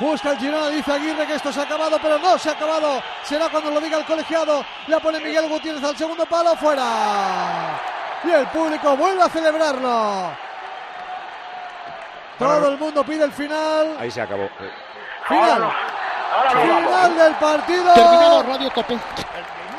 [0.00, 3.02] Busca el Girona, dice Aguirre que esto se ha acabado, pero no se ha acabado.
[3.22, 4.64] Será cuando lo diga el colegiado.
[4.86, 7.91] La pone Miguel Gutiérrez al segundo palo, fuera.
[8.24, 10.30] Y el público vuelve a celebrarlo.
[12.38, 13.96] Todo el mundo pide el final.
[13.98, 14.48] Ahí se acabó.
[15.28, 15.72] Final.
[16.50, 17.94] Final del partido.
[17.94, 18.98] Terminado Radio Cope.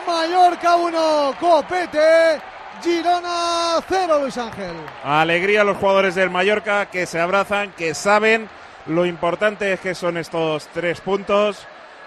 [0.05, 2.41] Mallorca 1, Copete.
[2.81, 4.75] Girona 0, Luis Ángel.
[5.03, 8.49] Alegría a los jugadores del Mallorca que se abrazan, que saben
[8.85, 11.65] lo importante es que son estos tres puntos.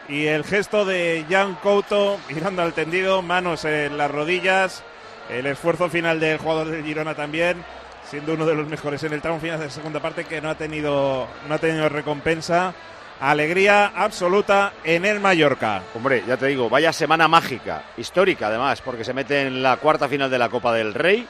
[0.09, 4.85] Y el gesto de Jan Couto mirando al tendido, manos en las rodillas.
[5.31, 7.65] El esfuerzo final del jugador del Girona también,
[8.09, 10.51] siendo uno de los mejores en el tramo final de la segunda parte que no
[10.51, 12.75] ha tenido, no ha tenido recompensa.
[13.21, 15.83] Alegría absoluta en el Mallorca.
[15.95, 20.09] Hombre, ya te digo, vaya semana mágica, histórica además, porque se mete en la cuarta
[20.09, 21.27] final de la Copa del Rey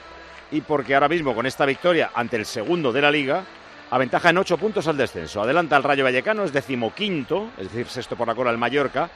[0.50, 3.44] y porque ahora mismo con esta victoria ante el segundo de la Liga
[3.90, 5.42] aventaja en ocho puntos al descenso.
[5.42, 9.08] Adelanta al Rayo Vallecano, es decimoquinto, es decir, sexto por la cola el Mallorca,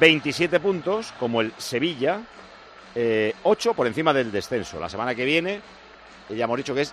[0.00, 2.20] 27 puntos como el Sevilla,
[3.00, 4.80] eh, ocho por encima del descenso.
[4.80, 5.60] La semana que viene,
[6.28, 6.92] eh, ya hemos dicho que es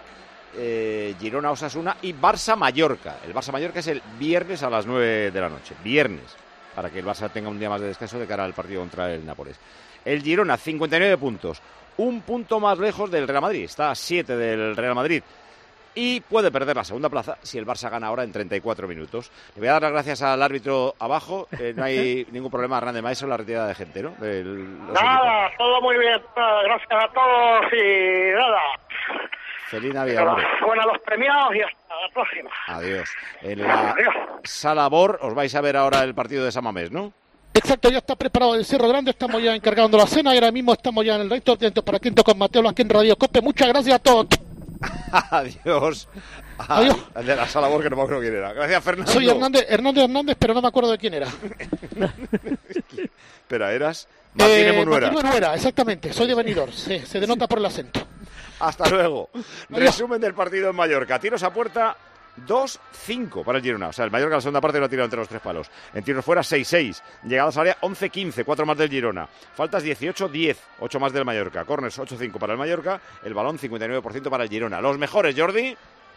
[0.56, 3.18] eh, Girona Osasuna y Barça Mallorca.
[3.26, 5.74] El Barça Mallorca es el viernes a las 9 de la noche.
[5.84, 6.36] Viernes,
[6.76, 9.12] para que el Barça tenga un día más de descanso de cara al partido contra
[9.12, 9.58] el Nápoles.
[10.06, 11.60] El Girona, 59 puntos.
[11.98, 13.64] Un punto más lejos del Real Madrid.
[13.64, 15.24] Está a 7 del Real Madrid.
[15.96, 19.32] Y puede perder la segunda plaza si el Barça gana ahora en 34 minutos.
[19.56, 21.48] Le voy a dar las gracias al árbitro abajo.
[21.60, 24.14] eh, no hay ningún problema, Hernández Maestro, la retirada de gente, ¿no?
[24.20, 26.22] Nada, todo muy bien.
[26.36, 28.62] Gracias a todos y nada.
[29.68, 30.36] Feliz Navidad.
[30.66, 32.50] Bueno, a los premiados y hasta la próxima.
[32.68, 33.10] Adiós.
[33.42, 33.96] En la
[34.44, 37.12] sala Bor os vais a ver ahora el partido de Samamés, ¿no?
[37.54, 40.74] Exacto, ya está preparado el Cerro Grande, estamos ya encargando la cena y ahora mismo
[40.74, 43.42] estamos ya en el resto atento para Quinto con Mateo aquí en Radio Cope.
[43.42, 44.28] Muchas gracias a todos.
[45.32, 46.08] Adiós.
[46.58, 46.98] Adiós.
[47.14, 48.54] Al de la sala que no me acuerdo quién era.
[48.54, 49.12] Gracias, Fernando.
[49.12, 51.28] Soy Hernández, Hernández Hernández, pero no me acuerdo de quién era.
[53.46, 58.06] Espera, eras Martínez Eh, Munuera, exactamente, soy de Benidorm, sí, se denota por el acento.
[58.60, 59.30] Hasta luego.
[59.70, 61.20] Resumen del partido en Mallorca.
[61.20, 61.96] Tiros a puerta
[62.48, 63.90] 2-5 para el Girona.
[63.90, 65.70] O sea, el Mallorca en la segunda parte lo ha tirado entre los tres palos.
[65.94, 67.02] En tiros fuera 6-6.
[67.24, 69.28] Llegadas al área 11-15, 4 más del Girona.
[69.56, 71.66] Faltas 18-10, 8 más del Mallorca.
[71.66, 73.00] Corners 8-5 para el Mallorca.
[73.24, 74.82] El balón 59% para el Girona.
[74.82, 75.76] Los mejores, Jordi.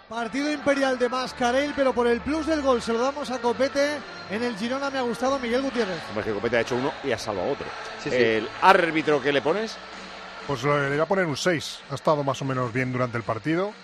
[0.09, 3.99] Partido imperial de Mascarell, pero por el plus del gol se lo damos a Copete.
[4.31, 6.01] En el Girona me ha gustado Miguel Gutiérrez.
[6.09, 7.67] Hombre, que Copete ha hecho uno y ha salvado otro.
[8.03, 8.17] Sí, sí.
[8.17, 9.77] El árbitro que le pones.
[10.47, 11.81] Pues le voy a poner un 6.
[11.91, 13.75] Ha estado más o menos bien durante el partido.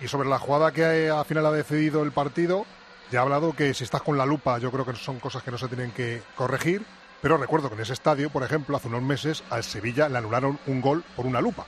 [0.00, 2.64] Y sobre la jugada que al final ha decidido el partido,
[3.10, 5.50] ya ha hablado que si estás con la lupa, yo creo que son cosas que
[5.50, 6.82] no se tienen que corregir.
[7.20, 10.58] Pero recuerdo que en ese estadio, por ejemplo, hace unos meses al Sevilla le anularon
[10.66, 11.66] un gol por una lupa.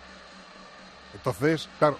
[1.14, 1.98] Entonces, claro,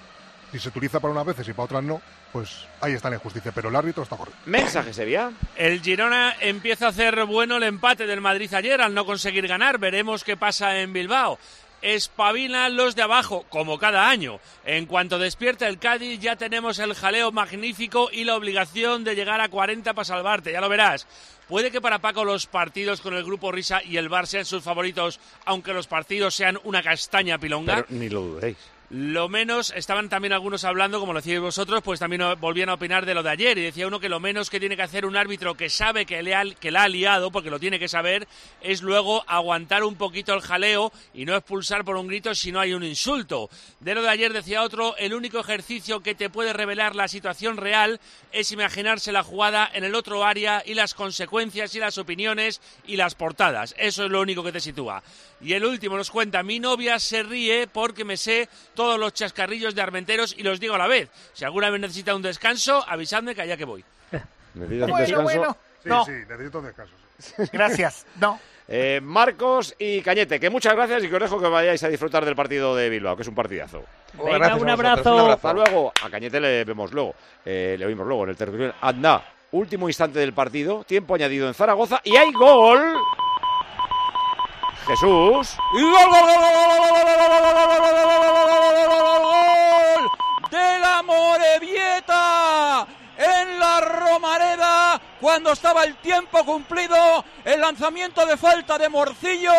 [0.50, 2.00] si se utiliza para unas veces y para otras no,
[2.32, 3.52] pues ahí está la injusticia.
[3.52, 4.40] Pero el árbitro está correcto.
[4.46, 5.32] Mensaje, Sevilla.
[5.56, 9.78] El Girona empieza a hacer bueno el empate del Madrid ayer al no conseguir ganar.
[9.78, 11.38] Veremos qué pasa en Bilbao.
[11.82, 14.40] Espabilan los de abajo, como cada año.
[14.64, 19.40] En cuanto despierta el Cádiz, ya tenemos el jaleo magnífico y la obligación de llegar
[19.40, 21.06] a 40 para salvarte, ya lo verás.
[21.48, 24.62] Puede que para Paco los partidos con el grupo Risa y el Bar sean sus
[24.62, 27.84] favoritos, aunque los partidos sean una castaña pilonga.
[27.90, 28.56] Ni lo dudéis.
[28.94, 33.06] Lo menos, estaban también algunos hablando, como lo decíais vosotros, pues también volvían a opinar
[33.06, 33.56] de lo de ayer.
[33.56, 36.22] Y decía uno que lo menos que tiene que hacer un árbitro que sabe que,
[36.22, 38.28] le ha, que la ha liado, porque lo tiene que saber,
[38.60, 42.60] es luego aguantar un poquito el jaleo y no expulsar por un grito si no
[42.60, 43.48] hay un insulto.
[43.80, 47.56] De lo de ayer decía otro, el único ejercicio que te puede revelar la situación
[47.56, 47.98] real
[48.30, 52.96] es imaginarse la jugada en el otro área y las consecuencias y las opiniones y
[52.96, 53.74] las portadas.
[53.78, 55.02] Eso es lo único que te sitúa.
[55.40, 58.48] Y el último nos cuenta, mi novia se ríe porque me sé
[58.82, 61.08] todos los chascarrillos de Armenteros y los digo a la vez.
[61.34, 63.84] Si alguna vez necesita un descanso, avisadme que allá que voy.
[64.54, 65.22] ¿Necesitas un descanso?
[65.22, 65.56] bueno.
[65.82, 66.04] Sí, No.
[66.04, 66.94] sí, necesito un descanso.
[67.52, 68.06] Gracias.
[68.20, 68.40] No.
[68.66, 72.24] Eh, Marcos y Cañete, que muchas gracias y que os dejo que vayáis a disfrutar
[72.24, 73.84] del partido de Bilbao, que es un partidazo.
[74.14, 75.14] Venga, Gracias un abrazo.
[75.14, 75.32] un abrazo.
[75.48, 75.92] Hasta luego.
[76.04, 77.14] A Cañete le vemos luego.
[77.44, 78.74] Eh, le oímos luego en el territorio.
[78.80, 82.96] Anda, último instante del partido, tiempo añadido en Zaragoza y hay gol.
[84.86, 85.56] Jesús.
[85.78, 89.22] Y gol, gol, gol, gol, gol, gol, gol, gol, gol, gol, gol, gol, gol, gol,
[89.22, 90.10] gol
[90.50, 90.78] de
[91.52, 92.86] la Morevieta
[93.18, 99.52] en la Romareda cuando estaba el tiempo cumplido, el lanzamiento de falta de Morcillo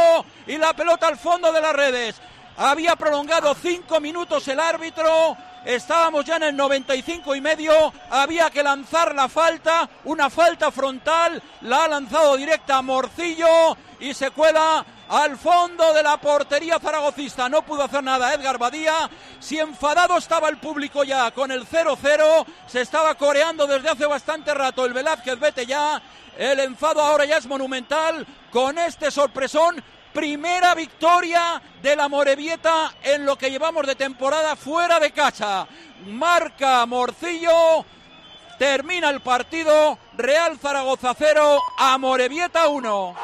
[0.48, 2.22] y la pelota al fondo de las redes.
[2.58, 5.36] Había prolongado cinco minutos el árbitro.
[5.66, 7.94] Estábamos ya en el 95 y medio.
[8.10, 11.42] Había que lanzar la falta, una falta frontal.
[11.62, 17.50] La ha lanzado directa a Morcillo y se cuela al fondo de la portería zaragocista.
[17.50, 19.10] No pudo hacer nada Edgar Badía.
[19.40, 24.54] Si enfadado estaba el público ya con el 0-0, se estaba coreando desde hace bastante
[24.54, 26.02] rato el Velázquez, vete ya.
[26.38, 29.84] El enfado ahora ya es monumental con este sorpresón.
[30.14, 35.68] Primera victoria de la Morevieta en lo que llevamos de temporada fuera de casa.
[36.06, 37.84] Marca Morcillo.
[38.60, 39.98] Termina el partido.
[40.16, 43.16] Real Zaragoza 0, Amorebieta 1.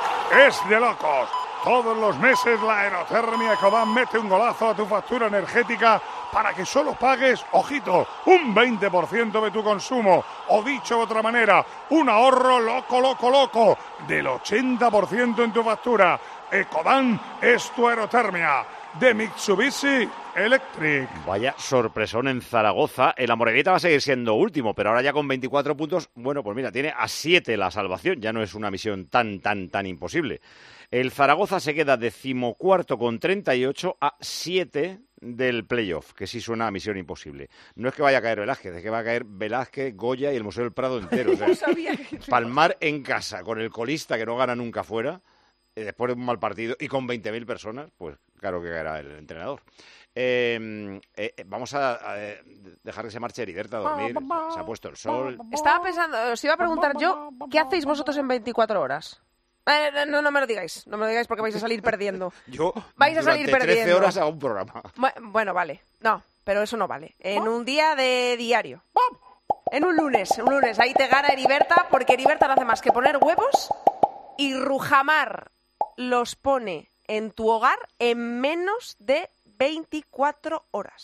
[0.48, 1.30] Es de locos.
[1.64, 6.66] Todos los meses la aerotermia Ecodan mete un golazo a tu factura energética para que
[6.66, 10.24] solo pagues, ojito, un 20% de tu consumo.
[10.50, 13.78] O dicho de otra manera, un ahorro loco, loco, loco
[14.08, 16.20] del 80% en tu factura.
[16.52, 18.66] Ecodan es tu aerotermia.
[19.00, 21.08] De Mitsubishi Electric.
[21.26, 23.14] Vaya sorpresón en Zaragoza.
[23.16, 26.56] El Amorebieta va a seguir siendo último, pero ahora ya con 24 puntos, bueno, pues
[26.56, 28.20] mira, tiene a 7 la salvación.
[28.20, 30.42] Ya no es una misión tan, tan, tan imposible.
[30.90, 36.72] El Zaragoza se queda decimocuarto con 38 a 7 del playoff, que sí suena a
[36.72, 37.50] misión imposible.
[37.76, 40.36] No es que vaya a caer Velázquez, es que va a caer Velázquez, Goya y
[40.36, 41.34] el Museo del Prado entero.
[41.34, 41.70] O sea,
[42.28, 45.22] Palmar en casa con el colista que no gana nunca fuera,
[45.84, 49.62] después de un mal partido y con 20.000 personas, pues claro que caerá el entrenador.
[50.16, 52.42] Eh, eh, eh, vamos a, a, eh,
[52.84, 54.16] dejar que se marche Heriberta a dormir.
[54.54, 55.38] Se ha puesto el sol.
[55.52, 59.22] Estaba pensando, os iba a preguntar yo, ¿qué hacéis vosotros en 24 horas?
[59.66, 62.34] Eh, no, no me lo digáis, no me lo digáis porque vais a salir perdiendo.
[62.48, 63.98] Yo Vais a salir durante 13 perdiendo.
[63.98, 64.74] horas hago un programa.
[64.96, 65.82] Bu- Bueno, vale.
[66.00, 67.14] No, pero eso no vale.
[67.20, 68.82] En un día de diario.
[69.72, 70.80] En un lunes, un lunes.
[70.80, 73.70] Ahí te gana Heriberta porque Heriberta no hace más que poner huevos
[74.40, 75.52] y Rujamar
[76.00, 81.04] los pone en tu hogar en menos de 24 horas.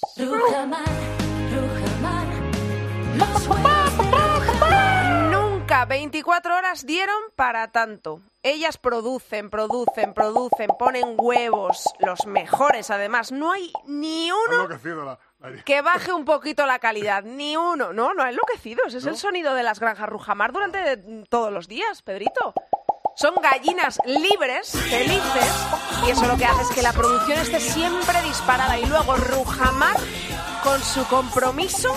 [5.32, 8.22] Nunca 24 horas dieron para tanto.
[8.44, 13.32] Ellas producen, producen, producen, ponen huevos, los mejores además.
[13.34, 17.24] No hay ni uno Enloquecido la- la- que baje un poquito la calidad.
[17.24, 17.92] Ni uno.
[17.92, 18.84] No, no ha enloquecido.
[18.86, 20.98] Ese es el sonido de las granjas Rujamar durante
[21.30, 22.54] todos los días, Pedrito.
[23.16, 25.54] Son gallinas libres, felices,
[26.06, 28.78] y eso lo que hace es que la producción esté siempre disparada.
[28.78, 29.96] Y luego Rujamar,
[30.66, 31.96] con su compromiso,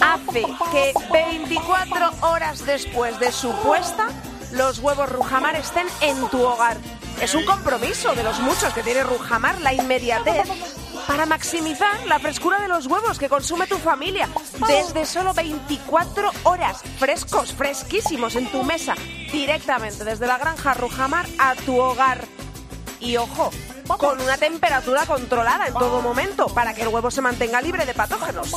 [0.00, 4.06] hace que 24 horas después de su puesta,
[4.52, 6.76] los huevos Rujamar estén en tu hogar.
[7.20, 10.48] Es un compromiso de los muchos que tiene Rujamar, la inmediatez,
[11.06, 14.28] para maximizar la frescura de los huevos que consume tu familia.
[14.66, 18.94] Desde solo 24 horas, frescos, fresquísimos en tu mesa,
[19.32, 22.24] directamente desde la granja Rujamar a tu hogar.
[23.00, 23.50] Y ojo,
[23.98, 27.94] con una temperatura controlada en todo momento para que el huevo se mantenga libre de
[27.94, 28.50] patógenos.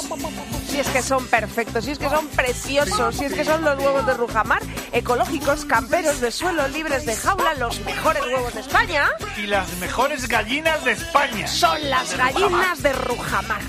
[0.77, 3.79] Si es que son perfectos, si es que son preciosos, si es que son los
[3.79, 4.61] huevos de Rujamar,
[4.91, 9.09] ecológicos, camperos de suelo, libres de jaula, los mejores huevos de España.
[9.37, 11.47] Y las mejores gallinas de España.
[11.47, 13.61] Son las gallinas de Rujamar.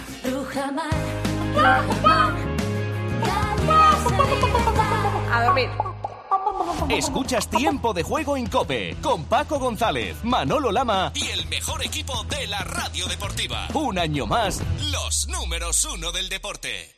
[5.32, 5.70] A dormir.
[6.90, 12.22] Escuchas Tiempo de Juego en Cope con Paco González, Manolo Lama y el mejor equipo
[12.24, 13.66] de la radio deportiva.
[13.72, 14.60] Un año más,
[14.92, 16.97] los números uno del deporte.